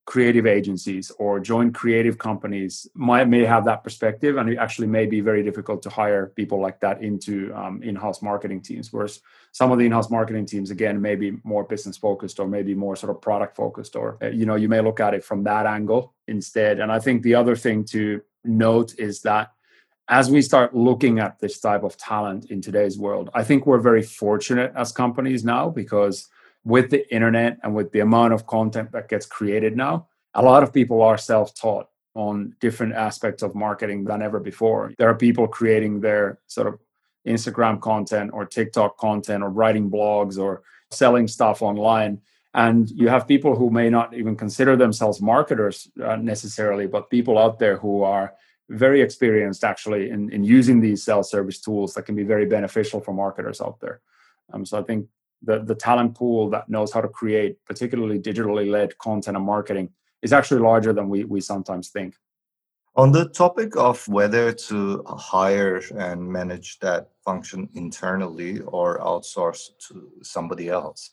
creative 0.10 0.48
agencies 0.48 1.12
or 1.20 1.39
join 1.39 1.72
creative 1.72 2.18
companies 2.18 2.88
might 2.96 3.30
may 3.30 3.46
have 3.46 3.63
that 3.63 3.84
perspective 3.84 4.38
and 4.38 4.50
it 4.50 4.58
actually 4.58 4.88
may 4.88 5.06
be 5.06 5.22
very 5.22 5.44
difficult 5.44 5.84
to 5.84 5.89
hire 5.92 6.34
people 6.36 6.60
like 6.60 6.80
that 6.80 7.04
into 7.04 7.54
um, 7.54 7.84
in-house 7.84 8.20
marketing 8.24 8.60
teams 8.60 8.92
whereas 8.92 9.22
some 9.51 9.72
of 9.72 9.78
the 9.78 9.86
in-house 9.86 10.10
marketing 10.10 10.48
teams 10.48 10.72
again 10.72 11.00
may 11.00 11.16
be 11.16 11.38
more 11.44 11.63
business 11.63 11.96
focused 11.96 12.39
or 12.39 12.48
maybe 12.48 12.74
more 12.74 12.96
sort 12.96 13.12
of 13.12 13.22
product 13.22 13.56
focused 13.56 13.96
or 13.96 14.18
uh, 14.24 14.30
you 14.30 14.48
know 14.48 14.56
you 14.56 14.68
may 14.68 14.82
look 14.82 15.00
at 15.00 15.13
it 15.13 15.24
from 15.24 15.44
that 15.44 15.68
angle 15.68 16.16
instead. 16.28 16.80
And 16.80 16.92
i 16.92 16.98
think 16.98 17.22
the 17.22 17.36
other 17.36 17.56
thing 17.56 17.86
to 17.94 18.20
note 18.44 18.96
is 18.98 19.22
that 19.22 19.51
as 20.08 20.32
we 20.32 20.42
start 20.42 20.75
looking 20.75 21.20
at 21.20 21.38
this 21.38 21.60
type 21.60 21.84
of 21.84 21.98
talent 21.98 22.50
in 22.50 22.62
today's 22.62 22.98
world 22.98 23.30
i 23.36 23.44
think 23.44 23.68
we're 23.68 23.88
very 23.92 24.01
fortunate 24.01 24.72
as 24.75 24.92
companies 24.92 25.44
now 25.46 25.70
because 25.70 26.28
with 26.63 26.89
the 26.89 27.12
internet 27.13 27.58
and 27.63 27.74
with 27.74 27.92
the 27.92 28.00
amount 28.00 28.34
of 28.34 28.46
content 28.48 28.92
that 28.92 29.10
gets 29.10 29.25
created 29.25 29.75
now, 29.75 30.08
a 30.34 30.44
lot 30.44 30.63
of 30.63 30.74
people 30.74 31.01
are 31.01 31.18
self 31.18 31.54
taught 31.56 31.88
on 32.16 32.56
different 32.60 32.94
aspects 32.94 33.44
of 33.44 33.56
marketing 33.56 34.04
than 34.04 34.22
ever 34.22 34.39
before. 34.39 34.94
There 34.98 35.10
are 35.10 35.16
people 35.16 35.48
creating 35.48 36.01
their 36.01 36.39
sort 36.48 36.68
of 36.68 36.80
Instagram 37.28 37.80
content 37.80 38.32
or 38.34 38.46
TikTok 38.46 38.98
content 38.98 39.44
or 39.44 39.50
writing 39.50 39.89
blogs 39.89 40.38
or 40.38 40.63
selling 40.92 41.28
stuff 41.28 41.62
online. 41.62 42.22
And 42.54 42.89
you 42.89 43.10
have 43.10 43.28
people 43.28 43.56
who 43.56 43.70
may 43.70 43.89
not 43.89 44.13
even 44.16 44.36
consider 44.36 44.75
themselves 44.75 45.22
marketers 45.22 45.89
uh, 46.04 46.16
necessarily, 46.16 46.88
but 46.88 47.10
people 47.10 47.38
out 47.38 47.60
there 47.60 47.78
who 47.78 48.01
are 48.04 48.34
very 48.70 49.01
experienced 49.01 49.63
actually 49.63 50.10
in, 50.10 50.32
in 50.32 50.44
using 50.44 50.80
these 50.80 51.04
self 51.04 51.25
service 51.28 51.60
tools 51.60 51.94
that 51.94 52.04
can 52.04 52.16
be 52.16 52.24
very 52.24 52.46
beneficial 52.46 53.00
for 53.00 53.13
marketers 53.13 53.62
out 53.62 53.80
there. 53.80 54.01
Um, 54.51 54.66
so 54.66 54.80
I 54.80 54.84
think 54.84 55.08
the, 55.43 55.60
the 55.63 55.75
talent 55.75 56.15
pool 56.15 56.50
that 56.50 56.69
knows 56.69 56.91
how 56.91 57.01
to 57.01 57.08
create 57.08 57.58
particularly 57.65 58.19
digitally 58.19 58.69
led 58.69 58.98
content 58.98 59.38
and 59.38 59.46
marketing 59.46 59.89
is 60.22 60.34
actually 60.34 60.60
larger 60.60 60.93
than 60.93 61.10
we, 61.10 61.24
we 61.24 61.39
sometimes 61.41 61.89
think. 61.89 62.15
On 62.96 63.12
the 63.12 63.29
topic 63.29 63.77
of 63.77 64.05
whether 64.08 64.51
to 64.51 65.03
hire 65.08 65.81
and 65.96 66.22
manage 66.22 66.79
that 66.79 67.10
function 67.24 67.69
internally 67.74 68.60
or 68.62 69.00
outsource 69.00 69.69
to 69.88 70.10
somebody 70.22 70.69
else 70.69 71.12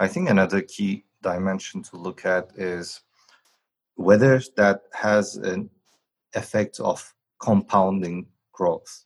i 0.00 0.06
think 0.06 0.30
another 0.30 0.62
key 0.62 1.04
dimension 1.22 1.82
to 1.82 1.96
look 1.96 2.24
at 2.24 2.50
is 2.56 3.00
whether 3.96 4.40
that 4.56 4.82
has 4.92 5.36
an 5.36 5.68
effect 6.34 6.78
of 6.80 7.14
compounding 7.40 8.26
growth. 8.52 9.04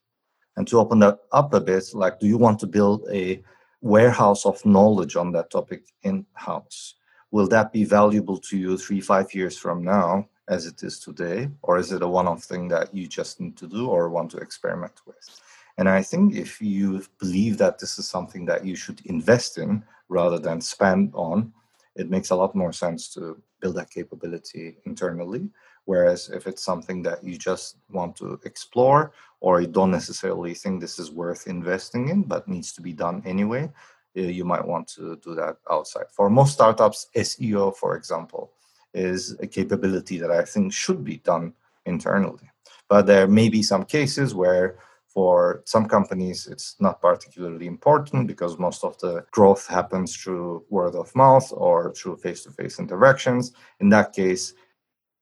And 0.57 0.69
to 0.69 0.79
open 0.79 0.99
that 0.99 1.21
up 1.33 1.55
a 1.55 1.61
bit 1.61 1.85
like 1.95 2.21
do 2.21 2.27
you 2.27 2.37
want 2.37 2.59
to 2.61 2.67
build 2.67 3.09
a 3.11 3.43
warehouse 3.83 4.47
of 4.47 4.65
knowledge 4.65 5.17
on 5.17 5.33
that 5.33 5.51
topic 5.51 5.93
in 6.05 6.25
house. 6.35 6.95
Will 7.33 7.49
that 7.49 7.73
be 7.73 7.85
valuable 7.85 8.39
to 8.39 8.57
you 8.57 8.79
three, 8.79 9.01
five 9.01 9.35
years 9.35 9.59
from 9.59 9.83
now 9.85 10.29
as 10.49 10.67
it 10.67 10.83
is 10.83 10.99
today? 10.99 11.51
Or 11.63 11.79
is 11.79 11.93
it 11.93 12.03
a 12.03 12.09
one 12.09 12.29
off 12.29 12.45
thing 12.45 12.69
that 12.69 12.95
you 12.95 13.07
just 13.09 13.41
need 13.41 13.57
to 13.59 13.67
do 13.67 13.89
or 13.89 14.09
want 14.09 14.31
to 14.31 14.39
experiment 14.39 15.01
with? 15.07 15.41
And 15.79 15.89
I 15.89 16.03
think 16.03 16.35
if 16.35 16.61
you 16.61 17.03
believe 17.19 17.59
that 17.59 17.79
this 17.79 17.99
is 17.99 18.09
something 18.09 18.45
that 18.47 18.65
you 18.65 18.77
should 18.77 19.01
invest 19.07 19.59
in 19.59 19.83
rather 20.09 20.39
than 20.39 20.61
spend 20.61 21.11
on, 21.15 21.53
it 21.97 22.11
makes 22.11 22.31
a 22.31 22.37
lot 22.37 22.55
more 22.55 22.73
sense 22.73 23.13
to 23.15 23.41
build 23.61 23.77
that 23.77 23.91
capability 23.91 24.77
internally. 24.85 25.49
Whereas 25.85 26.29
if 26.29 26.47
it's 26.47 26.63
something 26.63 27.03
that 27.03 27.25
you 27.25 27.37
just 27.37 27.77
want 27.91 28.17
to 28.17 28.39
explore 28.45 29.13
or 29.41 29.61
you 29.61 29.67
don't 29.67 29.91
necessarily 29.91 30.55
think 30.55 30.81
this 30.81 30.99
is 30.99 31.11
worth 31.11 31.47
investing 31.47 32.09
in 32.09 32.23
but 32.23 32.47
needs 32.49 32.73
to 32.73 32.81
be 32.81 32.93
done 32.93 33.23
anyway 33.27 33.71
you 34.15 34.45
might 34.45 34.67
want 34.67 34.87
to 34.87 35.17
do 35.25 35.35
that 35.35 35.57
outside. 35.71 36.05
For 36.11 36.29
most 36.29 36.53
startups 36.53 37.09
seo 37.17 37.75
for 37.75 37.97
example 37.97 38.53
is 38.95 39.37
a 39.41 39.47
capability 39.47 40.19
that 40.19 40.31
i 40.31 40.45
think 40.45 40.73
should 40.73 41.03
be 41.03 41.17
done 41.19 41.53
internally. 41.87 42.51
But 42.89 43.07
there 43.07 43.27
may 43.27 43.49
be 43.49 43.63
some 43.63 43.85
cases 43.85 44.35
where 44.35 44.77
for 45.09 45.63
some 45.65 45.87
companies 45.87 46.47
it's 46.47 46.77
not 46.81 47.01
particularly 47.01 47.67
important 47.67 48.27
because 48.27 48.59
most 48.59 48.85
of 48.85 48.99
the 48.99 49.25
growth 49.31 49.67
happens 49.67 50.17
through 50.17 50.65
word 50.71 50.95
of 50.95 51.15
mouth 51.15 51.51
or 51.53 51.93
through 51.93 52.17
face-to-face 52.17 52.79
interactions. 52.79 53.53
In 53.81 53.89
that 53.91 54.13
case 54.13 54.55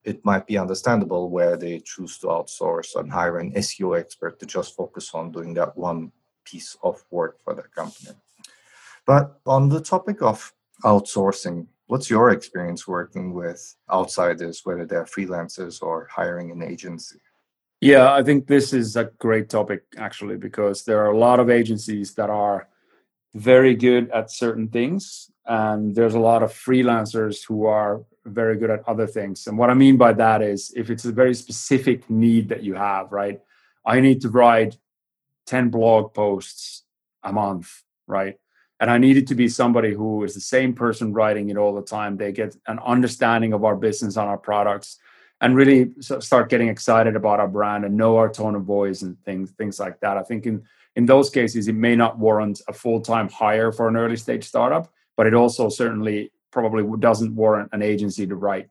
it 0.04 0.24
might 0.24 0.46
be 0.46 0.56
understandable 0.56 1.30
where 1.30 1.56
they 1.56 1.80
choose 1.80 2.18
to 2.18 2.28
outsource 2.28 2.96
and 2.96 3.12
hire 3.12 3.38
an 3.38 3.52
SEO 3.52 3.98
expert 3.98 4.38
to 4.40 4.46
just 4.46 4.76
focus 4.76 5.10
on 5.14 5.30
doing 5.30 5.54
that 5.54 5.76
one 5.76 6.12
piece 6.44 6.76
of 6.82 7.02
work 7.10 7.38
for 7.42 7.54
their 7.54 7.70
company. 7.74 8.16
But 9.06 9.40
on 9.46 9.68
the 9.68 9.80
topic 9.80 10.22
of 10.22 10.52
outsourcing, 10.84 11.66
what's 11.86 12.08
your 12.08 12.30
experience 12.30 12.86
working 12.86 13.34
with 13.34 13.76
outsiders, 13.90 14.62
whether 14.64 14.86
they're 14.86 15.04
freelancers 15.04 15.82
or 15.82 16.08
hiring 16.10 16.50
an 16.50 16.62
agency? 16.62 17.20
Yeah, 17.80 18.12
I 18.12 18.22
think 18.22 18.46
this 18.46 18.72
is 18.72 18.96
a 18.96 19.10
great 19.18 19.48
topic 19.48 19.84
actually, 19.96 20.36
because 20.36 20.84
there 20.84 21.04
are 21.04 21.12
a 21.12 21.18
lot 21.18 21.40
of 21.40 21.50
agencies 21.50 22.14
that 22.14 22.30
are 22.30 22.68
very 23.34 23.74
good 23.74 24.10
at 24.10 24.30
certain 24.30 24.68
things, 24.68 25.30
and 25.50 25.96
there's 25.96 26.14
a 26.14 26.20
lot 26.20 26.44
of 26.44 26.52
freelancers 26.52 27.44
who 27.44 27.66
are 27.66 28.04
very 28.24 28.56
good 28.56 28.70
at 28.70 28.88
other 28.88 29.06
things. 29.06 29.48
And 29.48 29.58
what 29.58 29.68
I 29.68 29.74
mean 29.74 29.96
by 29.96 30.12
that 30.12 30.42
is 30.42 30.72
if 30.76 30.90
it's 30.90 31.04
a 31.04 31.10
very 31.10 31.34
specific 31.34 32.08
need 32.08 32.50
that 32.50 32.62
you 32.62 32.74
have, 32.74 33.10
right? 33.10 33.40
I 33.84 33.98
need 33.98 34.20
to 34.20 34.28
write 34.28 34.78
10 35.46 35.70
blog 35.70 36.14
posts 36.14 36.84
a 37.24 37.32
month, 37.32 37.82
right? 38.06 38.38
And 38.78 38.92
I 38.92 38.98
need 38.98 39.16
it 39.16 39.26
to 39.26 39.34
be 39.34 39.48
somebody 39.48 39.92
who 39.92 40.22
is 40.22 40.34
the 40.34 40.40
same 40.40 40.72
person 40.72 41.12
writing 41.12 41.50
it 41.50 41.56
all 41.56 41.74
the 41.74 41.82
time. 41.82 42.16
They 42.16 42.30
get 42.30 42.56
an 42.68 42.78
understanding 42.78 43.52
of 43.52 43.64
our 43.64 43.74
business 43.74 44.16
and 44.16 44.28
our 44.28 44.38
products 44.38 44.98
and 45.40 45.56
really 45.56 45.90
start 46.00 46.48
getting 46.48 46.68
excited 46.68 47.16
about 47.16 47.40
our 47.40 47.48
brand 47.48 47.84
and 47.84 47.96
know 47.96 48.18
our 48.18 48.28
tone 48.28 48.54
of 48.54 48.62
voice 48.62 49.02
and 49.02 49.20
things 49.24 49.50
things 49.50 49.80
like 49.80 49.98
that. 50.00 50.16
I 50.16 50.22
think 50.22 50.46
in 50.46 50.62
in 50.96 51.06
those 51.06 51.30
cases 51.30 51.68
it 51.68 51.74
may 51.74 51.96
not 51.96 52.18
warrant 52.18 52.60
a 52.68 52.72
full-time 52.72 53.28
hire 53.28 53.72
for 53.72 53.88
an 53.88 53.96
early 53.96 54.16
stage 54.16 54.44
startup, 54.44 54.92
but 55.16 55.26
it 55.26 55.34
also 55.34 55.68
certainly 55.68 56.32
probably 56.50 56.84
doesn't 56.98 57.34
warrant 57.34 57.70
an 57.72 57.82
agency 57.82 58.26
to 58.26 58.34
write. 58.34 58.68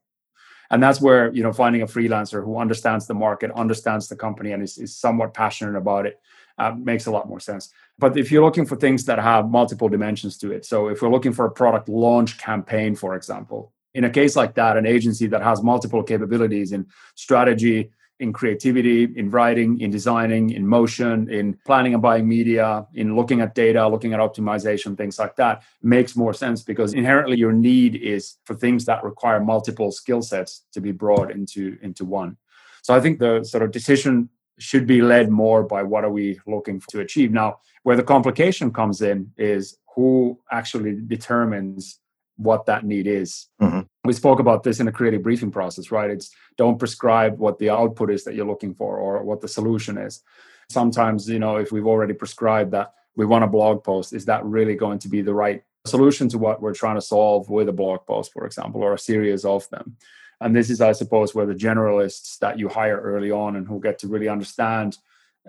And 0.71 0.83
that's 0.83 1.01
where 1.01 1.33
you 1.33 1.43
know 1.43 1.53
finding 1.53 1.81
a 1.81 1.87
freelancer 1.87 2.43
who 2.43 2.57
understands 2.57 3.07
the 3.07 3.13
market 3.13 3.51
understands 3.51 4.07
the 4.07 4.15
company 4.15 4.51
and 4.51 4.61
is, 4.61 4.77
is 4.77 4.95
somewhat 4.95 5.33
passionate 5.33 5.77
about 5.77 6.05
it 6.05 6.19
uh, 6.57 6.73
makes 6.77 7.07
a 7.07 7.11
lot 7.11 7.27
more 7.27 7.39
sense. 7.39 7.73
But 7.97 8.17
if 8.17 8.31
you're 8.31 8.43
looking 8.43 8.65
for 8.65 8.75
things 8.75 9.05
that 9.05 9.17
have 9.17 9.49
multiple 9.49 9.89
dimensions 9.89 10.37
to 10.39 10.51
it 10.51 10.65
so 10.65 10.89
if 10.89 11.01
we're 11.01 11.09
looking 11.09 11.33
for 11.33 11.45
a 11.45 11.51
product 11.51 11.89
launch 11.89 12.37
campaign 12.37 12.95
for 12.95 13.15
example 13.15 13.73
in 13.95 14.03
a 14.03 14.09
case 14.09 14.35
like 14.35 14.53
that 14.55 14.77
an 14.77 14.85
agency 14.85 15.27
that 15.27 15.41
has 15.41 15.63
multiple 15.63 16.03
capabilities 16.03 16.71
in 16.71 16.85
strategy 17.15 17.89
in 18.19 18.33
creativity, 18.33 19.03
in 19.15 19.31
writing, 19.31 19.79
in 19.79 19.89
designing, 19.89 20.49
in 20.49 20.67
motion, 20.67 21.29
in 21.29 21.57
planning 21.65 21.93
and 21.93 22.01
buying 22.01 22.27
media, 22.27 22.85
in 22.93 23.15
looking 23.15 23.39
at 23.39 23.55
data, 23.55 23.87
looking 23.87 24.13
at 24.13 24.19
optimization, 24.19 24.97
things 24.97 25.17
like 25.17 25.35
that 25.37 25.63
makes 25.81 26.15
more 26.15 26.33
sense 26.33 26.61
because 26.61 26.93
inherently 26.93 27.37
your 27.37 27.53
need 27.53 27.95
is 27.95 28.35
for 28.45 28.55
things 28.55 28.85
that 28.85 29.03
require 29.03 29.39
multiple 29.39 29.91
skill 29.91 30.21
sets 30.21 30.65
to 30.73 30.81
be 30.81 30.91
brought 30.91 31.31
into 31.31 31.77
into 31.81 32.03
one. 32.03 32.35
So 32.81 32.93
I 32.93 32.99
think 32.99 33.19
the 33.19 33.43
sort 33.43 33.63
of 33.63 33.71
decision 33.71 34.29
should 34.57 34.85
be 34.85 35.01
led 35.01 35.29
more 35.29 35.63
by 35.63 35.83
what 35.83 36.03
are 36.03 36.11
we 36.11 36.39
looking 36.45 36.81
to 36.89 36.99
achieve. 36.99 37.31
Now, 37.31 37.59
where 37.83 37.95
the 37.95 38.03
complication 38.03 38.71
comes 38.71 39.01
in 39.01 39.31
is 39.37 39.77
who 39.95 40.37
actually 40.51 40.97
determines 41.07 41.99
what 42.35 42.65
that 42.65 42.85
need 42.85 43.07
is. 43.07 43.47
Mm-hmm. 43.61 43.81
We 44.09 44.13
spoke 44.13 44.39
about 44.39 44.63
this 44.63 44.79
in 44.79 44.87
a 44.87 44.91
creative 44.91 45.21
briefing 45.21 45.51
process, 45.51 45.91
right? 45.91 46.09
It's 46.09 46.31
don't 46.57 46.79
prescribe 46.79 47.37
what 47.37 47.59
the 47.59 47.69
output 47.69 48.09
is 48.09 48.23
that 48.23 48.33
you're 48.33 48.47
looking 48.47 48.73
for 48.73 48.97
or 48.97 49.21
what 49.21 49.39
the 49.39 49.47
solution 49.47 49.99
is. 49.99 50.23
Sometimes, 50.71 51.29
you 51.29 51.37
know, 51.37 51.57
if 51.57 51.71
we've 51.71 51.85
already 51.85 52.15
prescribed 52.15 52.71
that 52.71 52.95
we 53.15 53.27
want 53.27 53.43
a 53.43 53.47
blog 53.47 53.83
post, 53.83 54.13
is 54.13 54.25
that 54.25 54.43
really 54.43 54.73
going 54.73 54.97
to 54.97 55.09
be 55.09 55.21
the 55.21 55.35
right 55.35 55.61
solution 55.85 56.27
to 56.29 56.39
what 56.39 56.59
we're 56.59 56.73
trying 56.73 56.95
to 56.95 57.01
solve 57.01 57.51
with 57.51 57.69
a 57.69 57.71
blog 57.71 58.03
post, 58.07 58.33
for 58.33 58.47
example, 58.47 58.81
or 58.81 58.95
a 58.95 58.97
series 58.97 59.45
of 59.45 59.69
them? 59.69 59.95
And 60.41 60.55
this 60.55 60.71
is, 60.71 60.81
I 60.81 60.93
suppose, 60.93 61.35
where 61.35 61.45
the 61.45 61.53
generalists 61.53 62.39
that 62.39 62.57
you 62.57 62.67
hire 62.67 62.99
early 62.99 63.29
on 63.29 63.57
and 63.57 63.67
who 63.67 63.79
get 63.79 63.99
to 63.99 64.07
really 64.07 64.27
understand 64.27 64.97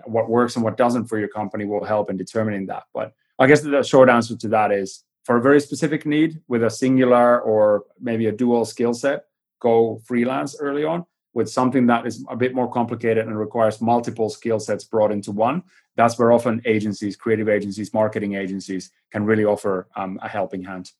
what 0.05 0.29
works 0.29 0.55
and 0.55 0.63
what 0.63 0.77
doesn't 0.77 1.05
for 1.05 1.17
your 1.17 1.29
company 1.29 1.65
will 1.65 1.83
help 1.83 2.11
in 2.11 2.15
determining 2.15 2.67
that. 2.67 2.83
But 2.93 3.15
I 3.39 3.47
guess 3.47 3.61
the 3.61 3.81
short 3.81 4.07
answer 4.07 4.37
to 4.37 4.47
that 4.49 4.71
is 4.71 5.03
for 5.31 5.37
a 5.37 5.41
very 5.41 5.61
specific 5.61 6.05
need 6.05 6.41
with 6.49 6.61
a 6.61 6.69
singular 6.69 7.39
or 7.39 7.85
maybe 8.01 8.25
a 8.25 8.33
dual 8.33 8.65
skill 8.65 8.93
set, 8.93 9.27
go 9.61 10.01
freelance 10.03 10.57
early 10.59 10.83
on. 10.83 11.05
With 11.33 11.49
something 11.49 11.87
that 11.87 12.05
is 12.05 12.25
a 12.29 12.35
bit 12.35 12.53
more 12.53 12.69
complicated 12.69 13.25
and 13.25 13.39
requires 13.39 13.79
multiple 13.79 14.29
skill 14.29 14.59
sets 14.59 14.83
brought 14.83 15.09
into 15.09 15.31
one, 15.31 15.63
that's 15.95 16.19
where 16.19 16.33
often 16.33 16.61
agencies, 16.65 17.15
creative 17.15 17.47
agencies, 17.47 17.93
marketing 17.93 18.35
agencies 18.35 18.91
can 19.09 19.23
really 19.23 19.45
offer 19.45 19.87
um, 19.95 20.19
a 20.21 20.27
helping 20.27 20.63
hand. 20.65 20.91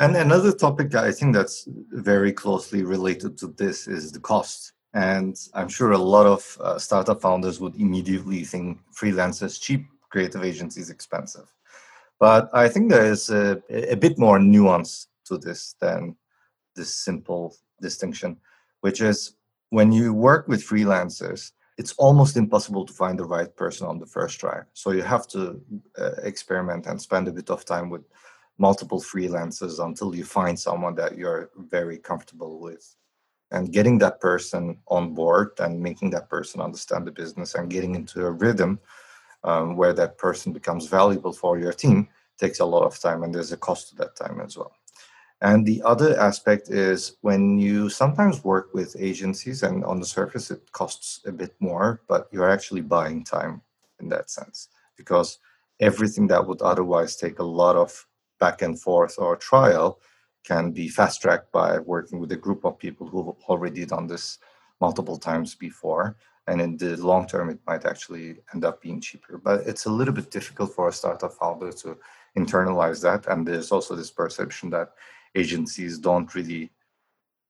And 0.00 0.16
another 0.16 0.50
topic 0.50 0.90
that 0.90 1.04
I 1.04 1.12
think 1.12 1.32
that's 1.32 1.68
very 1.92 2.32
closely 2.32 2.82
related 2.82 3.38
to 3.38 3.54
this 3.56 3.86
is 3.86 4.10
the 4.10 4.18
cost. 4.18 4.72
And 4.94 5.36
I'm 5.54 5.68
sure 5.68 5.92
a 5.92 6.08
lot 6.16 6.26
of 6.26 6.58
uh, 6.60 6.80
startup 6.80 7.22
founders 7.22 7.60
would 7.60 7.76
immediately 7.76 8.42
think 8.42 8.80
freelancers 8.92 9.60
cheap, 9.60 9.86
creative 10.10 10.42
agencies 10.42 10.90
expensive. 10.90 11.46
But 12.18 12.48
I 12.54 12.68
think 12.68 12.90
there 12.90 13.06
is 13.06 13.30
a, 13.30 13.62
a 13.70 13.96
bit 13.96 14.18
more 14.18 14.38
nuance 14.38 15.08
to 15.26 15.38
this 15.38 15.74
than 15.80 16.16
this 16.74 16.94
simple 16.94 17.56
distinction, 17.80 18.38
which 18.80 19.00
is 19.00 19.36
when 19.70 19.92
you 19.92 20.14
work 20.14 20.48
with 20.48 20.66
freelancers, 20.66 21.52
it's 21.78 21.92
almost 21.98 22.36
impossible 22.36 22.86
to 22.86 22.92
find 22.92 23.18
the 23.18 23.24
right 23.24 23.54
person 23.54 23.86
on 23.86 23.98
the 23.98 24.06
first 24.06 24.40
try. 24.40 24.60
So 24.72 24.92
you 24.92 25.02
have 25.02 25.26
to 25.28 25.60
uh, 25.98 26.12
experiment 26.22 26.86
and 26.86 27.00
spend 27.00 27.28
a 27.28 27.32
bit 27.32 27.50
of 27.50 27.64
time 27.64 27.90
with 27.90 28.02
multiple 28.58 29.00
freelancers 29.00 29.84
until 29.84 30.14
you 30.14 30.24
find 30.24 30.58
someone 30.58 30.94
that 30.94 31.18
you're 31.18 31.50
very 31.56 31.98
comfortable 31.98 32.60
with. 32.60 32.96
And 33.50 33.72
getting 33.72 33.98
that 33.98 34.20
person 34.20 34.78
on 34.88 35.14
board 35.14 35.50
and 35.58 35.80
making 35.80 36.10
that 36.10 36.28
person 36.28 36.60
understand 36.60 37.06
the 37.06 37.12
business 37.12 37.54
and 37.54 37.70
getting 37.70 37.94
into 37.94 38.24
a 38.24 38.30
rhythm 38.30 38.80
um, 39.46 39.76
where 39.76 39.92
that 39.94 40.18
person 40.18 40.52
becomes 40.52 40.86
valuable 40.88 41.32
for 41.32 41.58
your 41.58 41.72
team 41.72 42.08
takes 42.38 42.60
a 42.60 42.64
lot 42.64 42.84
of 42.84 42.98
time 42.98 43.22
and 43.22 43.34
there's 43.34 43.52
a 43.52 43.56
cost 43.56 43.88
to 43.88 43.96
that 43.96 44.14
time 44.16 44.40
as 44.40 44.56
well. 44.56 44.72
And 45.40 45.66
the 45.66 45.82
other 45.82 46.18
aspect 46.18 46.70
is 46.70 47.16
when 47.20 47.58
you 47.58 47.90
sometimes 47.90 48.42
work 48.42 48.72
with 48.72 48.96
agencies, 48.98 49.62
and 49.62 49.84
on 49.84 50.00
the 50.00 50.06
surface 50.06 50.50
it 50.50 50.72
costs 50.72 51.20
a 51.26 51.32
bit 51.32 51.54
more, 51.60 52.00
but 52.08 52.28
you're 52.32 52.50
actually 52.50 52.80
buying 52.80 53.22
time 53.22 53.60
in 54.00 54.08
that 54.08 54.30
sense 54.30 54.68
because 54.96 55.38
everything 55.80 56.26
that 56.28 56.46
would 56.46 56.62
otherwise 56.62 57.16
take 57.16 57.38
a 57.38 57.44
lot 57.44 57.76
of 57.76 58.06
back 58.38 58.62
and 58.62 58.80
forth 58.80 59.16
or 59.18 59.36
trial 59.36 60.00
can 60.42 60.70
be 60.70 60.88
fast 60.88 61.20
tracked 61.20 61.52
by 61.52 61.78
working 61.80 62.18
with 62.18 62.32
a 62.32 62.36
group 62.36 62.64
of 62.64 62.78
people 62.78 63.06
who've 63.06 63.34
already 63.48 63.84
done 63.84 64.06
this 64.06 64.38
multiple 64.80 65.18
times 65.18 65.54
before. 65.54 66.16
And 66.48 66.60
in 66.60 66.76
the 66.76 66.96
long 66.96 67.26
term, 67.26 67.50
it 67.50 67.58
might 67.66 67.84
actually 67.84 68.36
end 68.54 68.64
up 68.64 68.80
being 68.80 69.00
cheaper. 69.00 69.38
But 69.38 69.66
it's 69.66 69.86
a 69.86 69.90
little 69.90 70.14
bit 70.14 70.30
difficult 70.30 70.74
for 70.74 70.88
a 70.88 70.92
startup 70.92 71.32
founder 71.32 71.72
to 71.72 71.98
internalize 72.38 73.02
that. 73.02 73.26
And 73.26 73.46
there's 73.46 73.72
also 73.72 73.96
this 73.96 74.10
perception 74.10 74.70
that 74.70 74.92
agencies 75.34 75.98
don't 75.98 76.32
really 76.34 76.70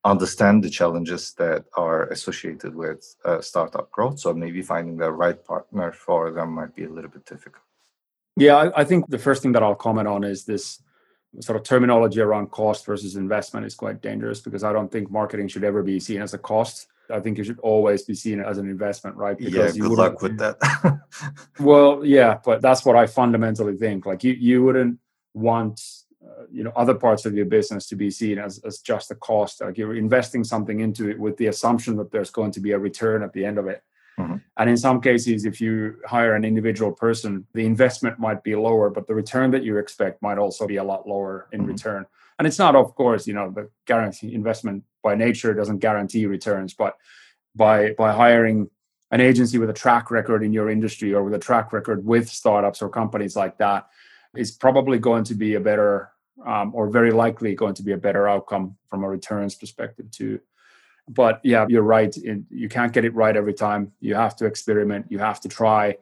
understand 0.05 0.62
the 0.62 0.71
challenges 0.71 1.35
that 1.35 1.65
are 1.75 2.05
associated 2.11 2.75
with 2.75 3.17
uh, 3.25 3.41
startup 3.41 3.91
growth. 3.91 4.21
So 4.21 4.33
maybe 4.33 4.62
finding 4.62 4.97
the 4.97 5.11
right 5.11 5.45
partner 5.45 5.93
for 5.93 6.31
them 6.31 6.53
might 6.53 6.75
be 6.75 6.85
a 6.85 6.91
little 6.91 7.11
bit 7.11 7.26
difficult. 7.26 7.65
Yeah, 8.37 8.57
I, 8.57 8.81
I 8.81 8.85
think 8.85 9.09
the 9.09 9.19
first 9.19 9.43
thing 9.43 9.53
that 9.53 9.62
I'll 9.62 9.75
comment 9.75 10.07
on 10.07 10.23
is 10.23 10.45
this 10.45 10.81
sort 11.41 11.57
of 11.57 11.65
terminology 11.65 12.21
around 12.21 12.50
cost 12.50 12.87
versus 12.87 13.17
investment 13.17 13.67
is 13.67 13.75
quite 13.75 14.00
dangerous 14.00 14.41
because 14.41 14.62
I 14.65 14.73
don't 14.73 14.91
think 14.91 15.11
marketing 15.11 15.49
should 15.49 15.65
ever 15.65 15.83
be 15.83 15.99
seen 16.00 16.23
as 16.23 16.35
a 16.35 16.38
cost. 16.38 16.87
I 17.11 17.21
think 17.21 17.39
it 17.39 17.45
should 17.45 17.61
always 17.61 18.03
be 18.03 18.15
seen 18.15 18.41
as 18.41 18.59
an 18.59 18.69
investment, 18.69 19.17
right? 19.17 19.37
Because 19.37 19.77
yeah, 19.77 19.83
good 19.83 19.93
luck 19.93 20.23
with 20.23 20.39
that. 20.39 20.57
well, 21.61 22.05
yeah, 22.05 22.39
but 22.45 22.63
that's 22.63 22.85
what 22.85 22.97
I 22.97 23.07
fundamentally 23.07 23.77
think. 23.77 24.07
Like 24.07 24.25
you, 24.25 24.33
you 24.33 24.65
wouldn't 24.65 24.99
want 25.37 25.81
uh, 26.25 26.45
you 26.51 26.65
know 26.65 26.73
other 26.75 26.95
parts 26.95 27.27
of 27.27 27.35
your 27.35 27.45
business 27.45 27.87
to 27.87 27.95
be 27.95 28.11
seen 28.11 28.39
as, 28.39 28.59
as 28.65 28.79
just 28.79 29.11
a 29.11 29.15
cost 29.17 29.61
like 29.61 29.77
you're 29.77 29.95
investing 29.95 30.43
something 30.43 30.81
into 30.81 31.11
it 31.11 31.19
with 31.19 31.37
the 31.37 31.49
assumption 31.49 31.95
that 31.95 32.11
there's 32.11 32.31
going 32.31 32.51
to 32.51 32.59
be 32.59 32.73
a 32.73 32.79
return 32.79 33.23
at 33.23 33.33
the 33.35 33.45
end 33.45 33.59
of 33.59 33.67
it 33.67 33.83
mm-hmm. 34.19 34.37
and 34.57 34.71
in 34.71 34.77
some 34.77 34.99
cases 34.99 35.45
if 35.45 35.61
you 35.61 35.97
hire 36.07 36.35
an 36.35 36.45
individual 36.45 36.91
person 36.91 37.47
the 37.53 37.67
investment 37.67 38.19
might 38.19 38.43
be 38.43 38.57
lower 38.57 38.89
but 38.89 39.07
the 39.07 39.15
return 39.15 39.51
that 39.51 39.63
you 39.63 39.77
expect 39.77 40.23
might 40.23 40.39
also 40.39 40.67
be 40.67 40.77
a 40.77 40.85
lot 40.85 41.07
lower 41.07 41.49
in 41.53 41.61
mm-hmm. 41.61 41.73
return 41.73 42.07
and 42.39 42.49
it's 42.49 42.59
not 42.59 42.75
of 42.75 42.95
course 42.95 43.27
you 43.27 43.35
know 43.35 43.51
the 43.51 43.69
guarantee 43.85 44.35
investment 44.35 44.83
by 45.09 45.15
nature 45.27 45.53
doesn't 45.55 45.85
guarantee 45.87 46.25
returns 46.37 46.73
but 46.83 46.93
by 47.55 47.77
by 48.03 48.11
hiring 48.23 48.59
an 49.11 49.21
agency 49.21 49.59
with 49.59 49.71
a 49.71 49.81
track 49.85 50.11
record 50.11 50.42
in 50.42 50.53
your 50.53 50.69
industry 50.69 51.14
or 51.14 51.23
with 51.25 51.35
a 51.35 51.38
track 51.49 51.73
record 51.73 52.05
with 52.05 52.29
startups 52.29 52.83
or 52.83 52.88
companies 52.88 53.37
like 53.37 53.57
that 53.59 53.87
is 54.35 54.51
probably 54.51 54.99
going 54.99 55.25
to 55.25 55.35
be 55.35 55.55
a 55.55 55.61
better 55.61 56.11
um, 56.45 56.75
or 56.75 56.90
very 56.90 57.12
likely 57.12 57.55
going 57.55 57.75
to 57.75 57.83
be 57.83 57.92
a 57.92 57.97
better 57.97 58.29
outcome 58.29 58.77
from 58.88 59.05
a 59.05 59.09
returns 59.09 59.55
perspective 59.55 60.11
too. 60.11 60.40
But 61.09 61.40
yeah 61.45 61.66
you're 61.69 61.83
right. 61.83 62.14
You 62.62 62.69
can't 62.69 62.92
get 62.92 63.05
it 63.05 63.14
right 63.14 63.37
every 63.37 63.55
time. 63.55 63.92
You 64.01 64.16
have 64.16 64.35
to 64.37 64.47
experiment. 64.47 65.07
You 65.09 65.19
have 65.21 65.40
to 65.42 65.49
try. 65.49 65.97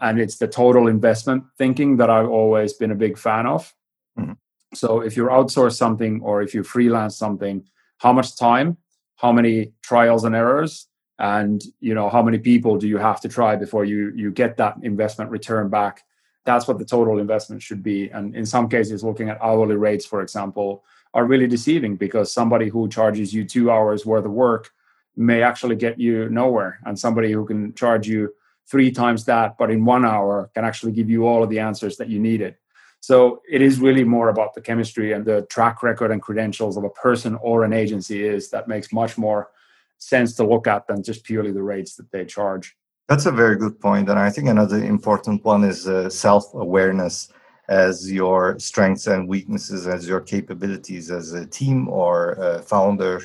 And 0.00 0.20
it's 0.20 0.38
the 0.38 0.48
total 0.48 0.88
investment 0.88 1.44
thinking 1.56 1.96
that 1.98 2.10
i've 2.10 2.28
always 2.28 2.72
been 2.72 2.92
a 2.92 3.02
big 3.06 3.18
fan 3.18 3.46
of. 3.46 3.72
Mm-hmm. 4.18 4.32
so 4.74 5.00
if 5.00 5.16
you're 5.16 5.30
outsource 5.30 5.76
something 5.84 6.20
or 6.22 6.42
if 6.42 6.52
you 6.54 6.64
freelance 6.64 7.16
something 7.16 7.56
how 7.98 8.12
much 8.12 8.36
time 8.36 8.76
how 9.16 9.32
many 9.32 9.72
trials 9.82 10.24
and 10.24 10.34
errors 10.34 10.88
and 11.18 11.62
you 11.80 11.94
know 11.94 12.08
how 12.08 12.22
many 12.22 12.38
people 12.38 12.78
do 12.78 12.88
you 12.88 12.98
have 12.98 13.20
to 13.20 13.28
try 13.28 13.56
before 13.56 13.84
you 13.84 14.12
you 14.14 14.30
get 14.30 14.56
that 14.56 14.76
investment 14.82 15.30
return 15.30 15.68
back 15.68 16.04
that's 16.48 16.66
what 16.66 16.78
the 16.78 16.84
total 16.84 17.18
investment 17.18 17.62
should 17.62 17.82
be. 17.82 18.08
And 18.08 18.34
in 18.34 18.46
some 18.46 18.70
cases, 18.70 19.04
looking 19.04 19.28
at 19.28 19.40
hourly 19.42 19.76
rates, 19.76 20.06
for 20.06 20.22
example, 20.22 20.82
are 21.12 21.26
really 21.26 21.46
deceiving 21.46 21.94
because 21.94 22.32
somebody 22.32 22.68
who 22.70 22.88
charges 22.88 23.34
you 23.34 23.44
two 23.44 23.70
hours 23.70 24.06
worth 24.06 24.24
of 24.24 24.32
work 24.32 24.70
may 25.14 25.42
actually 25.42 25.76
get 25.76 26.00
you 26.00 26.30
nowhere. 26.30 26.78
And 26.86 26.98
somebody 26.98 27.32
who 27.32 27.44
can 27.44 27.74
charge 27.74 28.08
you 28.08 28.32
three 28.66 28.90
times 28.90 29.26
that, 29.26 29.58
but 29.58 29.70
in 29.70 29.84
one 29.84 30.06
hour, 30.06 30.50
can 30.54 30.64
actually 30.64 30.92
give 30.92 31.10
you 31.10 31.26
all 31.26 31.42
of 31.42 31.50
the 31.50 31.58
answers 31.58 31.98
that 31.98 32.08
you 32.08 32.18
needed. 32.18 32.56
So 33.00 33.42
it 33.48 33.62
is 33.62 33.80
really 33.80 34.04
more 34.04 34.28
about 34.28 34.54
the 34.54 34.60
chemistry 34.60 35.12
and 35.12 35.24
the 35.24 35.42
track 35.42 35.82
record 35.82 36.10
and 36.10 36.20
credentials 36.20 36.76
of 36.76 36.84
a 36.84 36.90
person 36.90 37.36
or 37.36 37.64
an 37.64 37.72
agency 37.72 38.26
is 38.26 38.50
that 38.50 38.68
makes 38.68 38.92
much 38.92 39.16
more 39.16 39.50
sense 39.98 40.34
to 40.34 40.44
look 40.44 40.66
at 40.66 40.86
than 40.86 41.02
just 41.02 41.24
purely 41.24 41.52
the 41.52 41.62
rates 41.62 41.94
that 41.96 42.10
they 42.10 42.24
charge. 42.24 42.76
That's 43.08 43.26
a 43.26 43.32
very 43.32 43.56
good 43.56 43.80
point, 43.80 44.10
and 44.10 44.18
I 44.18 44.28
think 44.28 44.48
another 44.48 44.84
important 44.84 45.42
one 45.42 45.64
is 45.64 45.88
uh, 45.88 46.10
self-awareness 46.10 47.32
as 47.68 48.10
your 48.10 48.58
strengths 48.58 49.06
and 49.06 49.28
weaknesses, 49.28 49.86
as 49.86 50.06
your 50.06 50.20
capabilities 50.20 51.10
as 51.10 51.32
a 51.32 51.46
team 51.46 51.88
or 51.88 52.32
a 52.32 52.60
founder. 52.60 53.22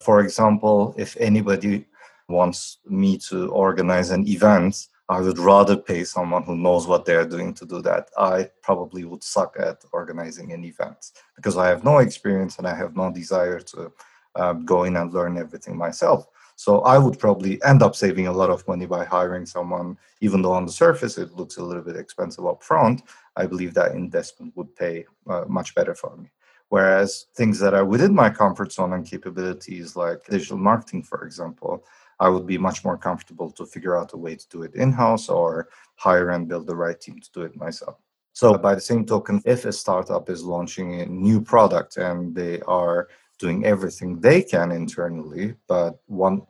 For 0.00 0.20
example, 0.20 0.94
if 0.96 1.16
anybody 1.18 1.84
wants 2.28 2.78
me 2.86 3.18
to 3.28 3.48
organize 3.50 4.10
an 4.10 4.26
event, 4.26 4.88
I 5.08 5.20
would 5.20 5.38
rather 5.38 5.76
pay 5.76 6.04
someone 6.04 6.42
who 6.42 6.56
knows 6.56 6.86
what 6.86 7.06
they're 7.06 7.26
doing 7.26 7.54
to 7.54 7.64
do 7.64 7.80
that. 7.82 8.10
I 8.18 8.50
probably 8.62 9.04
would 9.04 9.24
suck 9.24 9.56
at 9.58 9.82
organizing 9.92 10.52
an 10.52 10.64
event 10.64 11.12
because 11.34 11.56
I 11.56 11.68
have 11.68 11.82
no 11.82 11.98
experience 11.98 12.58
and 12.58 12.66
I 12.66 12.74
have 12.74 12.94
no 12.94 13.10
desire 13.10 13.60
to 13.60 13.92
uh, 14.34 14.52
go 14.52 14.84
in 14.84 14.96
and 14.96 15.12
learn 15.12 15.38
everything 15.38 15.76
myself. 15.76 16.26
So 16.56 16.80
I 16.80 16.98
would 16.98 17.18
probably 17.18 17.62
end 17.62 17.82
up 17.82 17.94
saving 17.94 18.26
a 18.26 18.32
lot 18.32 18.50
of 18.50 18.66
money 18.66 18.84
by 18.84 19.04
hiring 19.04 19.46
someone, 19.46 19.96
even 20.20 20.42
though 20.42 20.52
on 20.52 20.66
the 20.66 20.72
surface 20.72 21.16
it 21.16 21.32
looks 21.32 21.56
a 21.56 21.62
little 21.62 21.84
bit 21.84 21.96
expensive 21.96 22.44
up 22.44 22.62
front. 22.62 23.02
I 23.36 23.46
believe 23.46 23.74
that 23.74 23.94
investment 23.94 24.56
would 24.56 24.74
pay 24.74 25.06
uh, 25.28 25.44
much 25.46 25.74
better 25.74 25.94
for 25.94 26.16
me. 26.16 26.30
Whereas 26.68 27.26
things 27.34 27.58
that 27.60 27.74
are 27.74 27.84
within 27.84 28.14
my 28.14 28.28
comfort 28.28 28.72
zone 28.72 28.92
and 28.92 29.06
capabilities, 29.06 29.96
like 29.96 30.26
digital 30.26 30.58
marketing, 30.58 31.04
for 31.04 31.24
example, 31.24 31.84
I 32.20 32.28
would 32.28 32.46
be 32.46 32.58
much 32.58 32.84
more 32.84 32.98
comfortable 32.98 33.50
to 33.52 33.66
figure 33.66 33.96
out 33.96 34.12
a 34.12 34.16
way 34.16 34.34
to 34.36 34.48
do 34.48 34.62
it 34.62 34.74
in 34.74 34.92
house 34.92 35.28
or 35.28 35.68
hire 35.96 36.30
and 36.30 36.48
build 36.48 36.66
the 36.66 36.76
right 36.76 37.00
team 37.00 37.20
to 37.20 37.30
do 37.32 37.42
it 37.42 37.56
myself. 37.56 37.96
So, 38.32 38.56
by 38.56 38.74
the 38.74 38.80
same 38.80 39.04
token, 39.04 39.42
if 39.44 39.64
a 39.64 39.72
startup 39.72 40.30
is 40.30 40.44
launching 40.44 41.00
a 41.00 41.06
new 41.06 41.40
product 41.40 41.96
and 41.96 42.34
they 42.34 42.60
are 42.62 43.08
doing 43.38 43.64
everything 43.64 44.20
they 44.20 44.42
can 44.42 44.70
internally, 44.70 45.54
but 45.66 46.00
one 46.06 46.42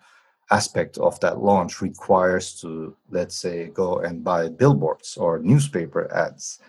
aspect 0.51 0.99
of 0.99 1.19
that 1.21 1.39
launch 1.39 1.81
requires 1.83 2.59
to, 2.61 2.97
let's 3.11 3.37
say, 3.37 3.69
go 3.69 3.99
and 3.99 4.25
buy 4.25 4.49
billboards 4.49 5.17
or 5.17 5.39
newspaper 5.39 6.13
ads. 6.15 6.61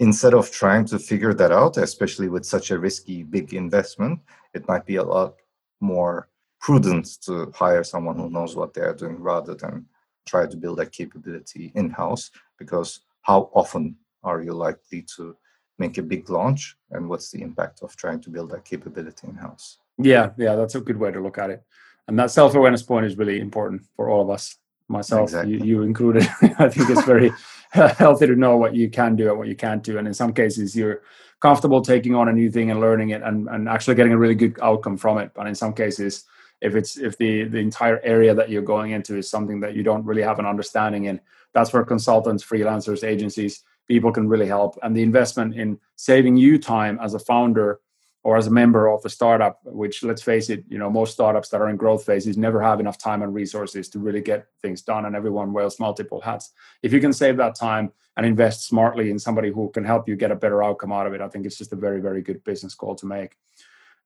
Instead 0.00 0.34
of 0.34 0.50
trying 0.50 0.84
to 0.84 0.98
figure 0.98 1.32
that 1.34 1.52
out, 1.52 1.76
especially 1.76 2.28
with 2.28 2.44
such 2.44 2.70
a 2.70 2.78
risky 2.78 3.22
big 3.22 3.54
investment, 3.54 4.18
it 4.52 4.66
might 4.66 4.84
be 4.84 4.96
a 4.96 5.02
lot 5.02 5.36
more 5.80 6.28
prudent 6.64 7.20
to 7.20 7.52
hire 7.54 7.84
someone 7.84 8.16
who 8.16 8.30
knows 8.30 8.56
what 8.56 8.72
they're 8.72 8.94
doing 8.94 9.20
rather 9.20 9.54
than 9.54 9.84
try 10.26 10.46
to 10.46 10.56
build 10.56 10.78
that 10.78 10.92
capability 10.92 11.70
in 11.74 11.90
house. 11.90 12.30
Because 12.58 13.00
how 13.20 13.50
often 13.52 13.96
are 14.22 14.40
you 14.42 14.52
likely 14.52 15.02
to 15.16 15.36
make 15.78 15.98
a 15.98 16.02
big 16.02 16.30
launch 16.30 16.76
and 16.92 17.08
what's 17.08 17.30
the 17.30 17.42
impact 17.42 17.82
of 17.82 17.94
trying 17.96 18.20
to 18.20 18.30
build 18.30 18.50
that 18.50 18.64
capability 18.64 19.26
in 19.26 19.34
house 19.34 19.78
yeah 19.98 20.30
yeah 20.36 20.54
that's 20.54 20.74
a 20.74 20.80
good 20.80 20.96
way 20.96 21.10
to 21.10 21.20
look 21.20 21.38
at 21.38 21.50
it 21.50 21.62
and 22.08 22.18
that 22.18 22.30
self-awareness 22.30 22.82
point 22.82 23.06
is 23.06 23.16
really 23.16 23.40
important 23.40 23.82
for 23.96 24.08
all 24.08 24.22
of 24.22 24.30
us 24.30 24.56
myself 24.88 25.24
exactly. 25.24 25.54
you, 25.54 25.64
you, 25.64 25.82
included 25.82 26.22
i 26.58 26.68
think 26.68 26.88
it's 26.90 27.04
very 27.04 27.32
healthy 27.70 28.26
to 28.26 28.36
know 28.36 28.56
what 28.56 28.74
you 28.74 28.88
can 28.88 29.16
do 29.16 29.30
and 29.30 29.38
what 29.38 29.48
you 29.48 29.56
can't 29.56 29.82
do 29.82 29.98
and 29.98 30.06
in 30.06 30.14
some 30.14 30.32
cases 30.32 30.76
you're 30.76 31.02
comfortable 31.40 31.82
taking 31.82 32.14
on 32.14 32.28
a 32.28 32.32
new 32.32 32.50
thing 32.50 32.70
and 32.70 32.80
learning 32.80 33.10
it 33.10 33.22
and, 33.22 33.48
and 33.48 33.68
actually 33.68 33.94
getting 33.94 34.12
a 34.12 34.18
really 34.18 34.34
good 34.34 34.56
outcome 34.62 34.96
from 34.96 35.18
it 35.18 35.30
but 35.34 35.46
in 35.46 35.54
some 35.54 35.72
cases 35.72 36.24
if 36.64 36.74
it's 36.74 36.96
if 36.98 37.16
the 37.18 37.44
the 37.44 37.58
entire 37.58 38.00
area 38.00 38.34
that 38.34 38.48
you're 38.50 38.62
going 38.74 38.90
into 38.90 39.16
is 39.16 39.30
something 39.30 39.60
that 39.60 39.74
you 39.76 39.82
don't 39.82 40.04
really 40.04 40.22
have 40.22 40.38
an 40.38 40.46
understanding 40.46 41.04
in 41.04 41.20
that's 41.52 41.72
where 41.72 41.84
consultants 41.84 42.44
freelancers 42.44 43.04
agencies 43.04 43.62
people 43.86 44.12
can 44.12 44.28
really 44.28 44.46
help. 44.46 44.78
And 44.82 44.96
the 44.96 45.02
investment 45.02 45.54
in 45.54 45.78
saving 45.96 46.36
you 46.36 46.58
time 46.58 46.98
as 47.02 47.14
a 47.14 47.18
founder 47.18 47.80
or 48.22 48.38
as 48.38 48.46
a 48.46 48.50
member 48.50 48.88
of 48.88 49.04
a 49.04 49.10
startup, 49.10 49.60
which 49.64 50.02
let's 50.02 50.22
face 50.22 50.48
it, 50.48 50.64
you 50.68 50.78
know, 50.78 50.88
most 50.88 51.12
startups 51.12 51.50
that 51.50 51.60
are 51.60 51.68
in 51.68 51.76
growth 51.76 52.06
phases 52.06 52.38
never 52.38 52.62
have 52.62 52.80
enough 52.80 52.96
time 52.96 53.22
and 53.22 53.34
resources 53.34 53.88
to 53.90 53.98
really 53.98 54.22
get 54.22 54.46
things 54.62 54.80
done, 54.80 55.04
and 55.04 55.14
everyone 55.14 55.52
wears 55.52 55.78
multiple 55.78 56.22
hats. 56.22 56.52
If 56.82 56.92
you 56.94 57.00
can 57.00 57.12
save 57.12 57.36
that 57.36 57.54
time 57.54 57.92
and 58.16 58.24
invest 58.24 58.66
smartly 58.66 59.10
in 59.10 59.18
somebody 59.18 59.50
who 59.50 59.68
can 59.70 59.84
help 59.84 60.08
you 60.08 60.16
get 60.16 60.30
a 60.30 60.36
better 60.36 60.62
outcome 60.62 60.90
out 60.90 61.06
of 61.06 61.12
it, 61.12 61.20
I 61.20 61.28
think 61.28 61.44
it's 61.44 61.58
just 61.58 61.74
a 61.74 61.76
very, 61.76 62.00
very 62.00 62.22
good 62.22 62.42
business 62.44 62.74
call 62.74 62.94
to 62.96 63.06
make. 63.06 63.36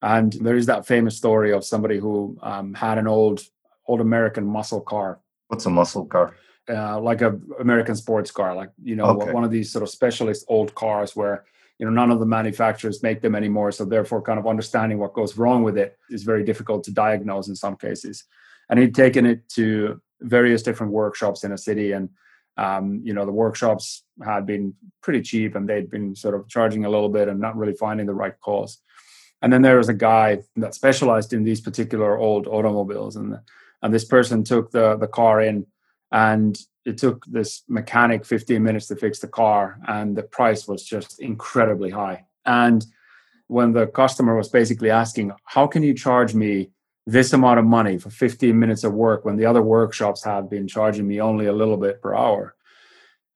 And 0.02 0.32
there 0.34 0.56
is 0.56 0.66
that 0.66 0.87
famous 0.87 1.16
story 1.16 1.52
of 1.52 1.64
somebody 1.64 1.98
who 1.98 2.38
um, 2.42 2.74
had 2.74 2.98
an 2.98 3.06
old, 3.06 3.42
old 3.87 4.00
American 4.00 4.46
muscle 4.46 4.80
car. 4.80 5.20
What's 5.48 5.66
a 5.66 5.70
muscle 5.70 6.06
car? 6.06 6.37
Uh, 6.68 7.00
like 7.00 7.22
a 7.22 7.38
American 7.58 7.96
sports 7.96 8.30
car, 8.30 8.54
like 8.54 8.70
you 8.82 8.94
know, 8.94 9.06
okay. 9.06 9.32
one 9.32 9.42
of 9.42 9.50
these 9.50 9.72
sort 9.72 9.82
of 9.82 9.88
specialist 9.88 10.44
old 10.48 10.74
cars 10.74 11.16
where 11.16 11.44
you 11.78 11.87
know 11.87 11.92
none 11.92 12.11
of 12.11 12.20
the 12.20 12.26
manufacturers 12.26 13.02
make 13.02 13.22
them 13.22 13.34
anymore 13.34 13.72
so 13.72 13.84
therefore 13.84 14.20
kind 14.20 14.38
of 14.38 14.46
understanding 14.46 14.98
what 14.98 15.14
goes 15.14 15.38
wrong 15.38 15.62
with 15.62 15.78
it 15.78 15.96
is 16.11 16.24
very 16.24 16.44
difficult 16.44 16.84
to 16.84 16.90
diagnose 16.90 17.48
in 17.48 17.56
some 17.56 17.76
cases 17.76 18.24
and 18.68 18.78
he'd 18.78 18.94
taken 18.94 19.24
it 19.24 19.48
to 19.48 20.00
various 20.20 20.62
different 20.62 20.92
workshops 20.92 21.44
in 21.44 21.52
a 21.52 21.58
city 21.58 21.92
and 21.92 22.08
um, 22.56 23.00
you 23.04 23.14
know 23.14 23.24
the 23.24 23.32
workshops 23.32 24.02
had 24.24 24.44
been 24.44 24.74
pretty 25.00 25.22
cheap 25.22 25.54
and 25.54 25.68
they'd 25.68 25.90
been 25.90 26.14
sort 26.14 26.34
of 26.34 26.48
charging 26.48 26.84
a 26.84 26.90
little 26.90 27.08
bit 27.08 27.28
and 27.28 27.38
not 27.38 27.56
really 27.56 27.74
finding 27.74 28.06
the 28.06 28.14
right 28.14 28.38
cause 28.40 28.78
and 29.42 29.53
then 29.53 29.62
there 29.62 29.79
was 29.79 29.88
a 29.88 29.94
guy 29.94 30.40
that 30.57 30.74
specialized 30.74 31.33
in 31.33 31.44
these 31.44 31.61
particular 31.61 32.16
old 32.16 32.46
automobiles. 32.46 33.16
And 33.16 33.38
and 33.83 33.94
this 33.94 34.05
person 34.05 34.42
took 34.42 34.70
the 34.72 34.96
the 34.96 35.07
car 35.07 35.40
in 35.40 35.66
and 36.11 36.59
it 36.85 36.98
took 36.98 37.24
this 37.27 37.62
mechanic 37.68 38.24
15 38.24 38.62
minutes 38.62 38.87
to 38.87 38.96
fix 38.96 39.18
the 39.18 39.29
car 39.29 39.79
and 39.87 40.16
the 40.16 40.22
price 40.22 40.66
was 40.66 40.83
just 40.83 41.20
incredibly 41.20 41.90
high. 41.90 42.24
And 42.46 42.85
when 43.46 43.72
the 43.72 43.87
customer 43.87 44.37
was 44.37 44.48
basically 44.48 44.90
asking 44.90 45.33
how 45.44 45.66
can 45.66 45.83
you 45.83 45.94
charge 45.94 46.35
me 46.35 46.70
this 47.07 47.33
amount 47.33 47.59
of 47.59 47.64
money 47.64 47.96
for 47.96 48.11
15 48.11 48.59
minutes 48.59 48.85
of 48.85 48.92
work 48.92 49.24
when 49.24 49.37
the 49.37 49.46
other 49.46 49.62
workshops 49.62 50.24
have 50.24 50.51
been 50.51 50.66
charging 50.66 51.07
me 51.07 51.20
only 51.20 51.46
a 51.46 51.53
little 51.53 51.77
bit 51.77 52.03
per 52.03 52.14
hour? 52.14 52.55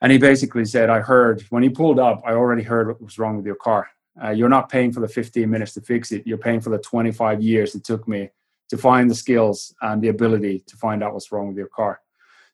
And 0.01 0.11
he 0.11 0.19
basically 0.19 0.65
said 0.65 0.91
i 0.91 0.99
heard 0.99 1.43
when 1.51 1.62
he 1.62 1.69
pulled 1.69 2.01
up 2.01 2.23
i 2.27 2.33
already 2.33 2.65
heard 2.65 2.88
what 2.88 3.01
was 3.01 3.19
wrong 3.21 3.37
with 3.37 3.47
your 3.47 3.55
car 3.55 3.88
uh, 4.22 4.31
you're 4.31 4.48
not 4.48 4.68
paying 4.68 4.92
for 4.92 5.01
the 5.01 5.09
15 5.09 5.48
minutes 5.48 5.75
to 5.75 5.81
fix 5.81 6.12
it 6.12 6.27
you're 6.27 6.38
paying 6.38 6.61
for 6.61 6.70
the 6.70 6.79
25 6.79 7.40
years 7.40 7.75
it 7.75 7.85
took 7.85 8.07
me 8.09 8.31
to 8.68 8.77
find 8.77 9.11
the 9.11 9.14
skills 9.14 9.75
and 9.83 10.03
the 10.03 10.09
ability 10.09 10.62
to 10.66 10.77
find 10.77 11.03
out 11.03 11.12
what's 11.12 11.31
wrong 11.31 11.48
with 11.48 11.57
your 11.57 11.68
car 11.68 12.01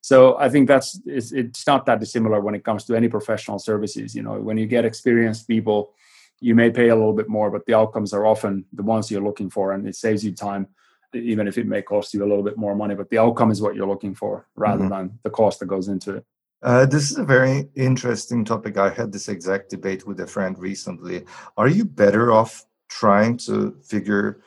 so 0.00 0.38
I 0.38 0.48
think 0.48 0.68
that's 0.68 1.00
it's, 1.04 1.32
it's 1.32 1.66
not 1.66 1.86
that 1.86 2.00
dissimilar 2.00 2.40
when 2.40 2.54
it 2.54 2.64
comes 2.64 2.84
to 2.84 2.94
any 2.94 3.08
professional 3.08 3.58
services. 3.58 4.14
You 4.14 4.22
know, 4.22 4.38
when 4.40 4.56
you 4.56 4.66
get 4.66 4.84
experienced 4.84 5.48
people, 5.48 5.92
you 6.40 6.54
may 6.54 6.70
pay 6.70 6.88
a 6.88 6.96
little 6.96 7.12
bit 7.12 7.28
more, 7.28 7.50
but 7.50 7.66
the 7.66 7.74
outcomes 7.74 8.12
are 8.12 8.24
often 8.24 8.64
the 8.72 8.82
ones 8.82 9.10
you're 9.10 9.22
looking 9.22 9.50
for, 9.50 9.72
and 9.72 9.88
it 9.88 9.96
saves 9.96 10.24
you 10.24 10.32
time, 10.32 10.68
even 11.12 11.48
if 11.48 11.58
it 11.58 11.66
may 11.66 11.82
cost 11.82 12.14
you 12.14 12.24
a 12.24 12.28
little 12.28 12.44
bit 12.44 12.56
more 12.56 12.76
money. 12.76 12.94
But 12.94 13.10
the 13.10 13.18
outcome 13.18 13.50
is 13.50 13.60
what 13.60 13.74
you're 13.74 13.88
looking 13.88 14.14
for, 14.14 14.46
rather 14.54 14.84
mm-hmm. 14.84 14.90
than 14.90 15.18
the 15.24 15.30
cost 15.30 15.60
that 15.60 15.66
goes 15.66 15.88
into 15.88 16.16
it. 16.16 16.24
Uh, 16.62 16.86
this 16.86 17.10
is 17.10 17.18
a 17.18 17.24
very 17.24 17.68
interesting 17.76 18.44
topic. 18.44 18.76
I 18.76 18.90
had 18.90 19.12
this 19.12 19.28
exact 19.28 19.70
debate 19.70 20.06
with 20.06 20.20
a 20.20 20.26
friend 20.26 20.58
recently. 20.58 21.24
Are 21.56 21.68
you 21.68 21.84
better 21.84 22.32
off 22.32 22.66
trying 22.88 23.36
to 23.38 23.76
figure 23.84 24.40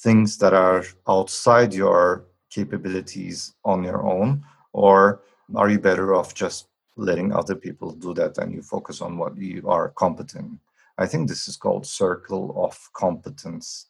things 0.00 0.38
that 0.38 0.54
are 0.54 0.84
outside 1.06 1.72
your 1.72 2.24
capabilities 2.50 3.54
on 3.64 3.84
your 3.84 4.02
own, 4.02 4.44
or 4.72 5.22
are 5.54 5.70
you 5.70 5.78
better 5.78 6.14
off 6.14 6.34
just 6.34 6.68
letting 6.96 7.32
other 7.32 7.54
people 7.54 7.92
do 7.92 8.14
that 8.14 8.38
and 8.38 8.52
you 8.52 8.62
focus 8.62 9.00
on 9.00 9.16
what 9.16 9.36
you 9.36 9.66
are 9.66 9.88
competent 9.90 10.58
i 10.98 11.06
think 11.06 11.26
this 11.26 11.48
is 11.48 11.56
called 11.56 11.86
circle 11.86 12.54
of 12.62 12.78
competence 12.92 13.86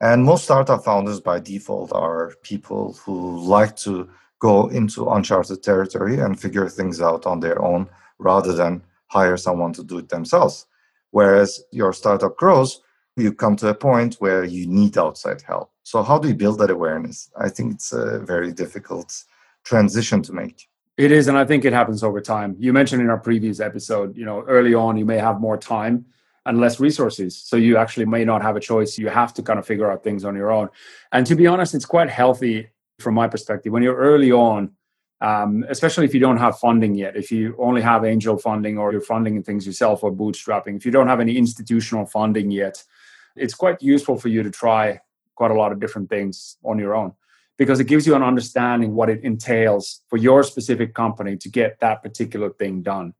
and 0.00 0.22
most 0.22 0.44
startup 0.44 0.84
founders 0.84 1.20
by 1.20 1.40
default 1.40 1.92
are 1.92 2.34
people 2.42 2.92
who 3.04 3.38
like 3.40 3.74
to 3.76 4.08
go 4.38 4.68
into 4.68 5.08
uncharted 5.10 5.62
territory 5.62 6.18
and 6.20 6.40
figure 6.40 6.68
things 6.68 7.00
out 7.00 7.26
on 7.26 7.40
their 7.40 7.60
own 7.62 7.88
rather 8.18 8.52
than 8.52 8.82
hire 9.08 9.36
someone 9.36 9.72
to 9.72 9.82
do 9.84 9.98
it 9.98 10.08
themselves 10.08 10.66
whereas 11.10 11.62
your 11.70 11.92
startup 11.92 12.36
grows 12.36 12.80
you 13.16 13.32
come 13.32 13.54
to 13.54 13.68
a 13.68 13.74
point 13.74 14.14
where 14.14 14.44
you 14.44 14.66
need 14.66 14.98
outside 14.98 15.40
help 15.42 15.70
so 15.82 16.02
how 16.02 16.18
do 16.18 16.28
you 16.28 16.34
build 16.34 16.58
that 16.58 16.70
awareness 16.70 17.30
i 17.38 17.48
think 17.48 17.74
it's 17.74 17.92
a 17.92 18.18
very 18.20 18.52
difficult 18.52 19.24
transition 19.64 20.22
to 20.22 20.32
make. 20.32 20.68
It 20.96 21.10
is, 21.10 21.26
and 21.26 21.36
I 21.36 21.44
think 21.44 21.64
it 21.64 21.72
happens 21.72 22.04
over 22.04 22.20
time. 22.20 22.54
You 22.58 22.72
mentioned 22.72 23.02
in 23.02 23.10
our 23.10 23.18
previous 23.18 23.58
episode, 23.58 24.16
you 24.16 24.24
know, 24.24 24.42
early 24.42 24.74
on 24.74 24.96
you 24.96 25.04
may 25.04 25.18
have 25.18 25.40
more 25.40 25.56
time 25.56 26.04
and 26.46 26.60
less 26.60 26.78
resources. 26.78 27.36
So 27.36 27.56
you 27.56 27.76
actually 27.78 28.04
may 28.04 28.24
not 28.24 28.42
have 28.42 28.54
a 28.54 28.60
choice. 28.60 28.96
You 28.98 29.08
have 29.08 29.34
to 29.34 29.42
kind 29.42 29.58
of 29.58 29.66
figure 29.66 29.90
out 29.90 30.04
things 30.04 30.24
on 30.24 30.36
your 30.36 30.52
own. 30.52 30.68
And 31.10 31.26
to 31.26 31.34
be 31.34 31.46
honest, 31.46 31.74
it's 31.74 31.86
quite 31.86 32.10
healthy 32.10 32.68
from 32.98 33.14
my 33.14 33.28
perspective. 33.28 33.72
When 33.72 33.82
you're 33.82 33.96
early 33.96 34.32
on, 34.32 34.72
um, 35.20 35.64
especially 35.68 36.04
if 36.04 36.14
you 36.14 36.20
don't 36.20 36.36
have 36.36 36.58
funding 36.58 36.94
yet, 36.94 37.16
if 37.16 37.30
you 37.30 37.54
only 37.58 37.80
have 37.82 38.04
angel 38.04 38.36
funding 38.36 38.78
or 38.78 38.92
you're 38.92 39.00
funding 39.00 39.42
things 39.42 39.66
yourself 39.66 40.04
or 40.04 40.12
bootstrapping, 40.12 40.76
if 40.76 40.84
you 40.84 40.92
don't 40.92 41.08
have 41.08 41.20
any 41.20 41.36
institutional 41.36 42.06
funding 42.06 42.50
yet, 42.50 42.82
it's 43.36 43.54
quite 43.54 43.82
useful 43.82 44.18
for 44.18 44.28
you 44.28 44.42
to 44.42 44.50
try 44.50 45.00
quite 45.34 45.50
a 45.50 45.54
lot 45.54 45.72
of 45.72 45.80
different 45.80 46.08
things 46.08 46.56
on 46.64 46.78
your 46.78 46.94
own 46.94 47.12
because 47.56 47.80
it 47.80 47.84
gives 47.84 48.06
you 48.06 48.14
an 48.14 48.22
understanding 48.22 48.94
what 48.94 49.08
it 49.08 49.22
entails 49.22 50.02
for 50.08 50.16
your 50.16 50.42
specific 50.42 50.94
company 50.94 51.36
to 51.36 51.48
get 51.48 51.78
that 51.80 52.02
particular 52.02 52.50
thing 52.50 52.82
done. 52.82 53.14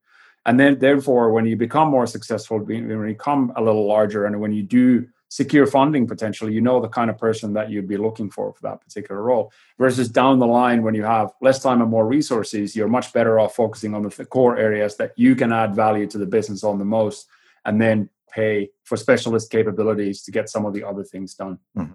And 0.47 0.61
then, 0.61 0.79
therefore, 0.79 1.33
when 1.33 1.47
you 1.47 1.57
become 1.57 1.89
more 1.89 2.07
successful, 2.07 2.59
when 2.59 2.91
you 2.91 3.15
become 3.15 3.53
a 3.57 3.63
little 3.63 3.87
larger, 3.87 4.27
and 4.27 4.41
when 4.41 4.53
you 4.53 4.63
do 4.63 5.07
secure 5.35 5.67
funding 5.67 6.07
potentially, 6.07 6.53
you 6.53 6.61
know 6.61 6.79
the 6.81 6.87
kind 6.87 7.11
of 7.11 7.19
person 7.19 7.55
that 7.55 7.69
you'd 7.69 7.89
be 7.89 7.97
looking 7.97 8.31
for 8.31 8.53
for 8.53 8.63
that 8.63 8.81
particular 8.81 9.21
role. 9.21 9.51
Versus 9.81 10.09
down 10.09 10.39
the 10.39 10.47
line, 10.47 10.81
when 10.85 10.95
you 10.95 11.03
have 11.03 11.33
less 11.41 11.61
time 11.61 11.81
and 11.83 11.91
more 11.91 12.07
resources, 12.07 12.77
you're 12.77 12.95
much 12.99 13.13
better 13.13 13.41
off 13.41 13.57
focusing 13.57 13.95
on 13.97 14.03
the 14.05 14.27
core 14.27 14.57
areas 14.57 14.97
that 14.97 15.11
you 15.17 15.35
can 15.35 15.53
add 15.53 15.75
value 15.75 16.07
to 16.07 16.19
the 16.19 16.27
business 16.37 16.63
on 16.63 16.79
the 16.79 16.85
most, 16.85 17.27
and 17.65 17.83
then 17.83 18.09
pay 18.33 18.71
for 18.85 18.97
specialist 18.97 19.51
capabilities 19.51 20.23
to 20.23 20.31
get 20.31 20.49
some 20.49 20.65
of 20.67 20.73
the 20.73 20.85
other 20.85 21.03
things 21.03 21.35
done. 21.35 21.59
Mm-hmm. 21.77 21.95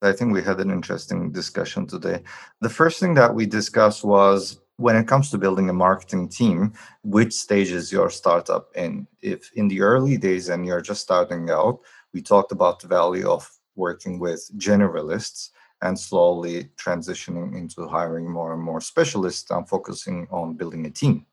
I 0.00 0.12
think 0.12 0.32
we 0.32 0.42
had 0.42 0.58
an 0.58 0.70
interesting 0.70 1.30
discussion 1.30 1.86
today. 1.86 2.22
The 2.62 2.70
first 2.80 3.00
thing 3.00 3.12
that 3.14 3.34
we 3.34 3.44
discussed 3.44 4.02
was 4.02 4.58
when 4.76 4.96
it 4.96 5.06
comes 5.06 5.30
to 5.30 5.38
building 5.38 5.68
a 5.68 5.74
marketing 5.74 6.28
team, 6.28 6.72
which 7.04 7.34
stage 7.34 7.70
is 7.70 7.92
your 7.92 8.08
startup 8.10 8.64
in? 8.74 9.06
If 9.20 9.50
in 9.54 9.68
the 9.68 9.82
early 9.82 10.16
days 10.16 10.48
and 10.48 10.66
you're 10.66 10.80
just 10.80 11.02
starting 11.02 11.50
out, 11.50 11.80
we 12.12 12.22
talked 12.22 12.52
about 12.52 12.80
the 12.80 12.88
value 12.88 13.28
of 13.28 13.50
working 13.76 14.18
with 14.18 14.50
generalists 14.56 15.50
and 15.80 15.98
slowly 15.98 16.68
transitioning 16.76 17.56
into 17.56 17.88
hiring 17.88 18.30
more 18.30 18.52
and 18.52 18.62
more 18.62 18.80
specialists 18.80 19.50
and 19.50 19.68
focusing 19.68 20.28
on 20.30 20.54
building 20.54 20.86
a 20.86 20.90
team. 20.90 21.26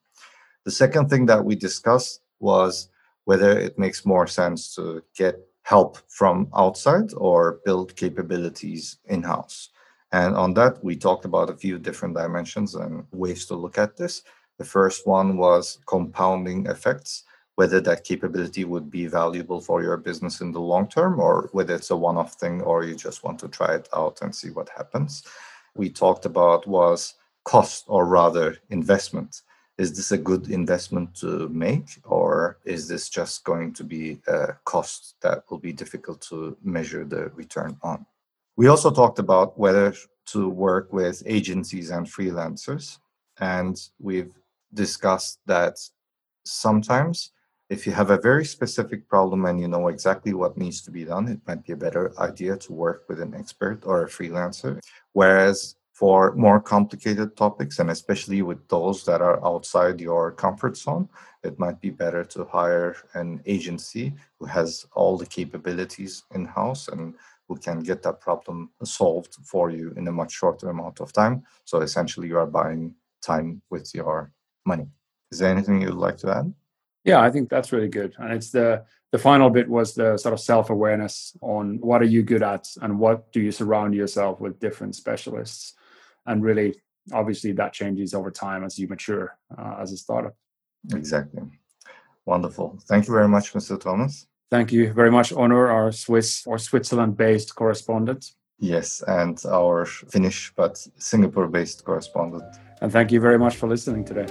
The 0.66 0.72
second 0.72 1.10
thing 1.10 1.26
that 1.28 1.44
we 1.44 1.56
discussed 1.56 2.22
was 2.40 2.90
whether 3.26 3.58
it 3.58 3.78
makes 3.78 4.06
more 4.06 4.28
sense 4.28 4.74
to 4.76 5.04
get 5.16 5.36
help 5.62 6.00
from 6.08 6.50
outside 6.56 7.14
or 7.16 7.60
build 7.64 7.96
capabilities 7.96 8.98
in 9.06 9.22
house. 9.22 9.70
And 10.12 10.36
on 10.36 10.56
that, 10.56 10.84
we 10.84 10.96
talked 10.96 11.26
about 11.26 11.52
a 11.52 11.56
few 11.56 11.78
different 11.78 12.16
dimensions 12.16 12.74
and 12.74 13.06
ways 13.12 13.46
to 13.46 13.56
look 13.56 13.78
at 13.78 13.96
this. 13.96 14.24
The 14.58 14.66
first 14.66 15.06
one 15.06 15.38
was 15.38 15.78
compounding 15.86 16.66
effects, 16.66 17.24
whether 17.60 17.82
that 17.82 18.06
capability 18.06 18.64
would 18.64 18.90
be 18.90 19.06
valuable 19.06 19.60
for 19.60 19.84
your 19.84 19.98
business 19.98 20.40
in 20.40 20.50
the 20.54 20.66
long 20.72 20.88
term, 20.88 21.20
or 21.20 21.50
whether 21.52 21.76
it's 21.76 21.90
a 21.90 21.96
one 22.08 22.16
off 22.16 22.36
thing, 22.36 22.62
or 22.62 22.86
you 22.86 22.96
just 22.96 23.22
want 23.26 23.38
to 23.38 23.50
try 23.50 23.76
it 23.76 23.90
out 23.94 24.22
and 24.22 24.34
see 24.34 24.50
what 24.50 24.70
happens. 24.70 25.24
We 25.76 25.90
talked 25.90 26.26
about 26.26 26.66
was 26.66 27.16
cost, 27.44 27.84
or 27.88 28.06
rather 28.06 28.56
investment 28.70 29.42
is 29.78 29.90
this 29.94 30.14
a 30.14 30.18
good 30.18 30.50
investment 30.50 31.14
to 31.16 31.50
make 31.50 31.88
or 32.04 32.60
is 32.64 32.88
this 32.88 33.10
just 33.10 33.44
going 33.44 33.74
to 33.74 33.84
be 33.84 34.20
a 34.28 34.54
cost 34.64 35.16
that 35.22 35.44
will 35.50 35.58
be 35.58 35.74
difficult 35.74 36.20
to 36.30 36.56
measure 36.64 37.04
the 37.06 37.24
return 37.42 37.78
on 37.82 38.06
we 38.58 38.68
also 38.68 38.92
talked 38.92 39.20
about 39.20 39.58
whether 39.58 39.94
to 40.26 40.50
work 40.50 40.92
with 40.92 41.24
agencies 41.26 41.90
and 41.92 42.06
freelancers 42.08 43.00
and 43.40 43.90
we've 44.00 44.34
discussed 44.74 45.40
that 45.46 45.76
sometimes 46.44 47.32
if 47.70 47.86
you 47.86 47.94
have 47.94 48.10
a 48.10 48.18
very 48.18 48.46
specific 48.46 49.08
problem 49.08 49.46
and 49.46 49.60
you 49.62 49.68
know 49.68 49.88
exactly 49.90 50.34
what 50.34 50.58
needs 50.58 50.82
to 50.82 50.92
be 50.92 51.06
done 51.06 51.28
it 51.28 51.40
might 51.48 51.64
be 51.64 51.74
a 51.74 51.84
better 51.86 52.12
idea 52.20 52.58
to 52.58 52.74
work 52.74 53.06
with 53.08 53.22
an 53.22 53.36
expert 53.36 53.84
or 53.86 54.04
a 54.04 54.08
freelancer. 54.08 54.80
Whereas 55.14 55.76
for 55.94 56.34
more 56.36 56.60
complicated 56.60 57.38
topics 57.38 57.80
and 57.80 57.92
especially 57.92 58.42
with 58.42 58.68
those 58.70 59.06
that 59.06 59.22
are 59.22 59.46
outside 59.46 60.00
your 60.00 60.32
comfort 60.32 60.78
zone 60.78 61.08
it 61.44 61.60
might 61.60 61.80
be 61.80 61.90
better 61.90 62.24
to 62.24 62.46
hire 62.46 62.96
an 63.14 63.42
agency 63.46 64.14
who 64.40 64.46
has 64.46 64.86
all 64.94 65.18
the 65.18 65.26
capabilities 65.26 66.24
in 66.34 66.46
house 66.46 66.88
and 66.88 67.14
who 67.48 67.56
can 67.56 67.82
get 67.82 68.02
that 68.04 68.20
problem 68.20 68.70
solved 68.84 69.36
for 69.44 69.70
you 69.70 69.94
in 69.98 70.08
a 70.08 70.12
much 70.12 70.32
shorter 70.32 70.70
amount 70.70 71.02
of 71.02 71.12
time. 71.12 71.44
So 71.66 71.82
essentially 71.82 72.28
you 72.28 72.38
are 72.38 72.46
buying 72.46 72.94
time 73.22 73.62
with 73.72 73.94
your 73.96 74.32
money. 74.66 74.88
Is 75.32 75.40
there 75.40 75.50
anything 75.50 75.82
you'd 75.82 75.94
like 75.96 76.18
to 76.18 76.30
add 76.30 76.54
yeah 77.04 77.22
i 77.22 77.30
think 77.30 77.50
that's 77.50 77.72
really 77.72 77.90
good. 77.90 78.14
And 78.18 78.34
it's 78.34 78.52
the 78.52 78.84
the 79.12 79.18
final 79.18 79.50
bit 79.50 79.68
was 79.68 79.96
the 79.96 80.18
sort 80.18 80.34
of 80.34 80.40
self-awareness 80.40 81.36
on 81.42 81.80
what 81.82 82.02
are 82.02 82.06
you 82.06 82.22
good 82.22 82.44
at 82.44 82.68
and 82.82 83.00
what 83.00 83.32
do 83.32 83.42
you 83.42 83.52
surround 83.52 83.96
yourself 83.96 84.40
with 84.40 84.60
different 84.60 84.96
specialists? 84.96 85.74
And 86.28 86.44
really 86.44 86.76
obviously 87.12 87.52
that 87.54 87.74
changes 87.74 88.14
over 88.14 88.30
time 88.30 88.64
as 88.64 88.78
you 88.78 88.88
mature 88.88 89.36
uh, 89.58 89.78
as 89.80 89.92
a 89.92 89.98
startup. 89.98 90.36
Exactly. 90.94 91.42
Wonderful. 92.26 92.80
Thank 92.88 93.08
you 93.08 93.14
very 93.14 93.28
much 93.28 93.54
mr 93.54 93.80
thomas. 93.80 94.28
Thank 94.52 94.72
you 94.72 94.94
very 94.94 95.12
much 95.12 95.32
Onur 95.32 95.72
our 95.72 95.92
swiss 95.92 96.46
or 96.46 96.60
switzerland 96.60 97.18
based 97.18 97.56
correspondent. 97.56 98.34
Yes 98.60 99.02
and 99.08 99.42
our 99.48 99.86
finnish 99.86 100.54
but 100.56 100.78
singapore 101.00 101.48
based 101.48 101.84
correspondent. 101.84 102.44
And 102.82 102.92
thank 102.92 103.12
you 103.12 103.20
very 103.20 103.40
much 103.40 103.56
for 103.56 103.68
listening 103.68 104.06
today 104.06 104.28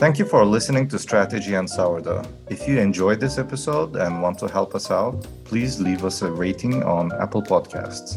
Thank 0.00 0.18
you 0.18 0.24
for 0.24 0.46
listening 0.46 0.88
to 0.88 0.98
Strategy 0.98 1.52
and 1.52 1.68
Sourdough. 1.68 2.24
If 2.48 2.66
you 2.66 2.78
enjoyed 2.78 3.20
this 3.20 3.36
episode 3.36 3.96
and 3.96 4.22
want 4.22 4.38
to 4.38 4.48
help 4.48 4.74
us 4.74 4.90
out, 4.90 5.26
please 5.44 5.78
leave 5.78 6.06
us 6.06 6.22
a 6.22 6.30
rating 6.30 6.82
on 6.82 7.12
Apple 7.20 7.42
Podcasts. 7.42 8.16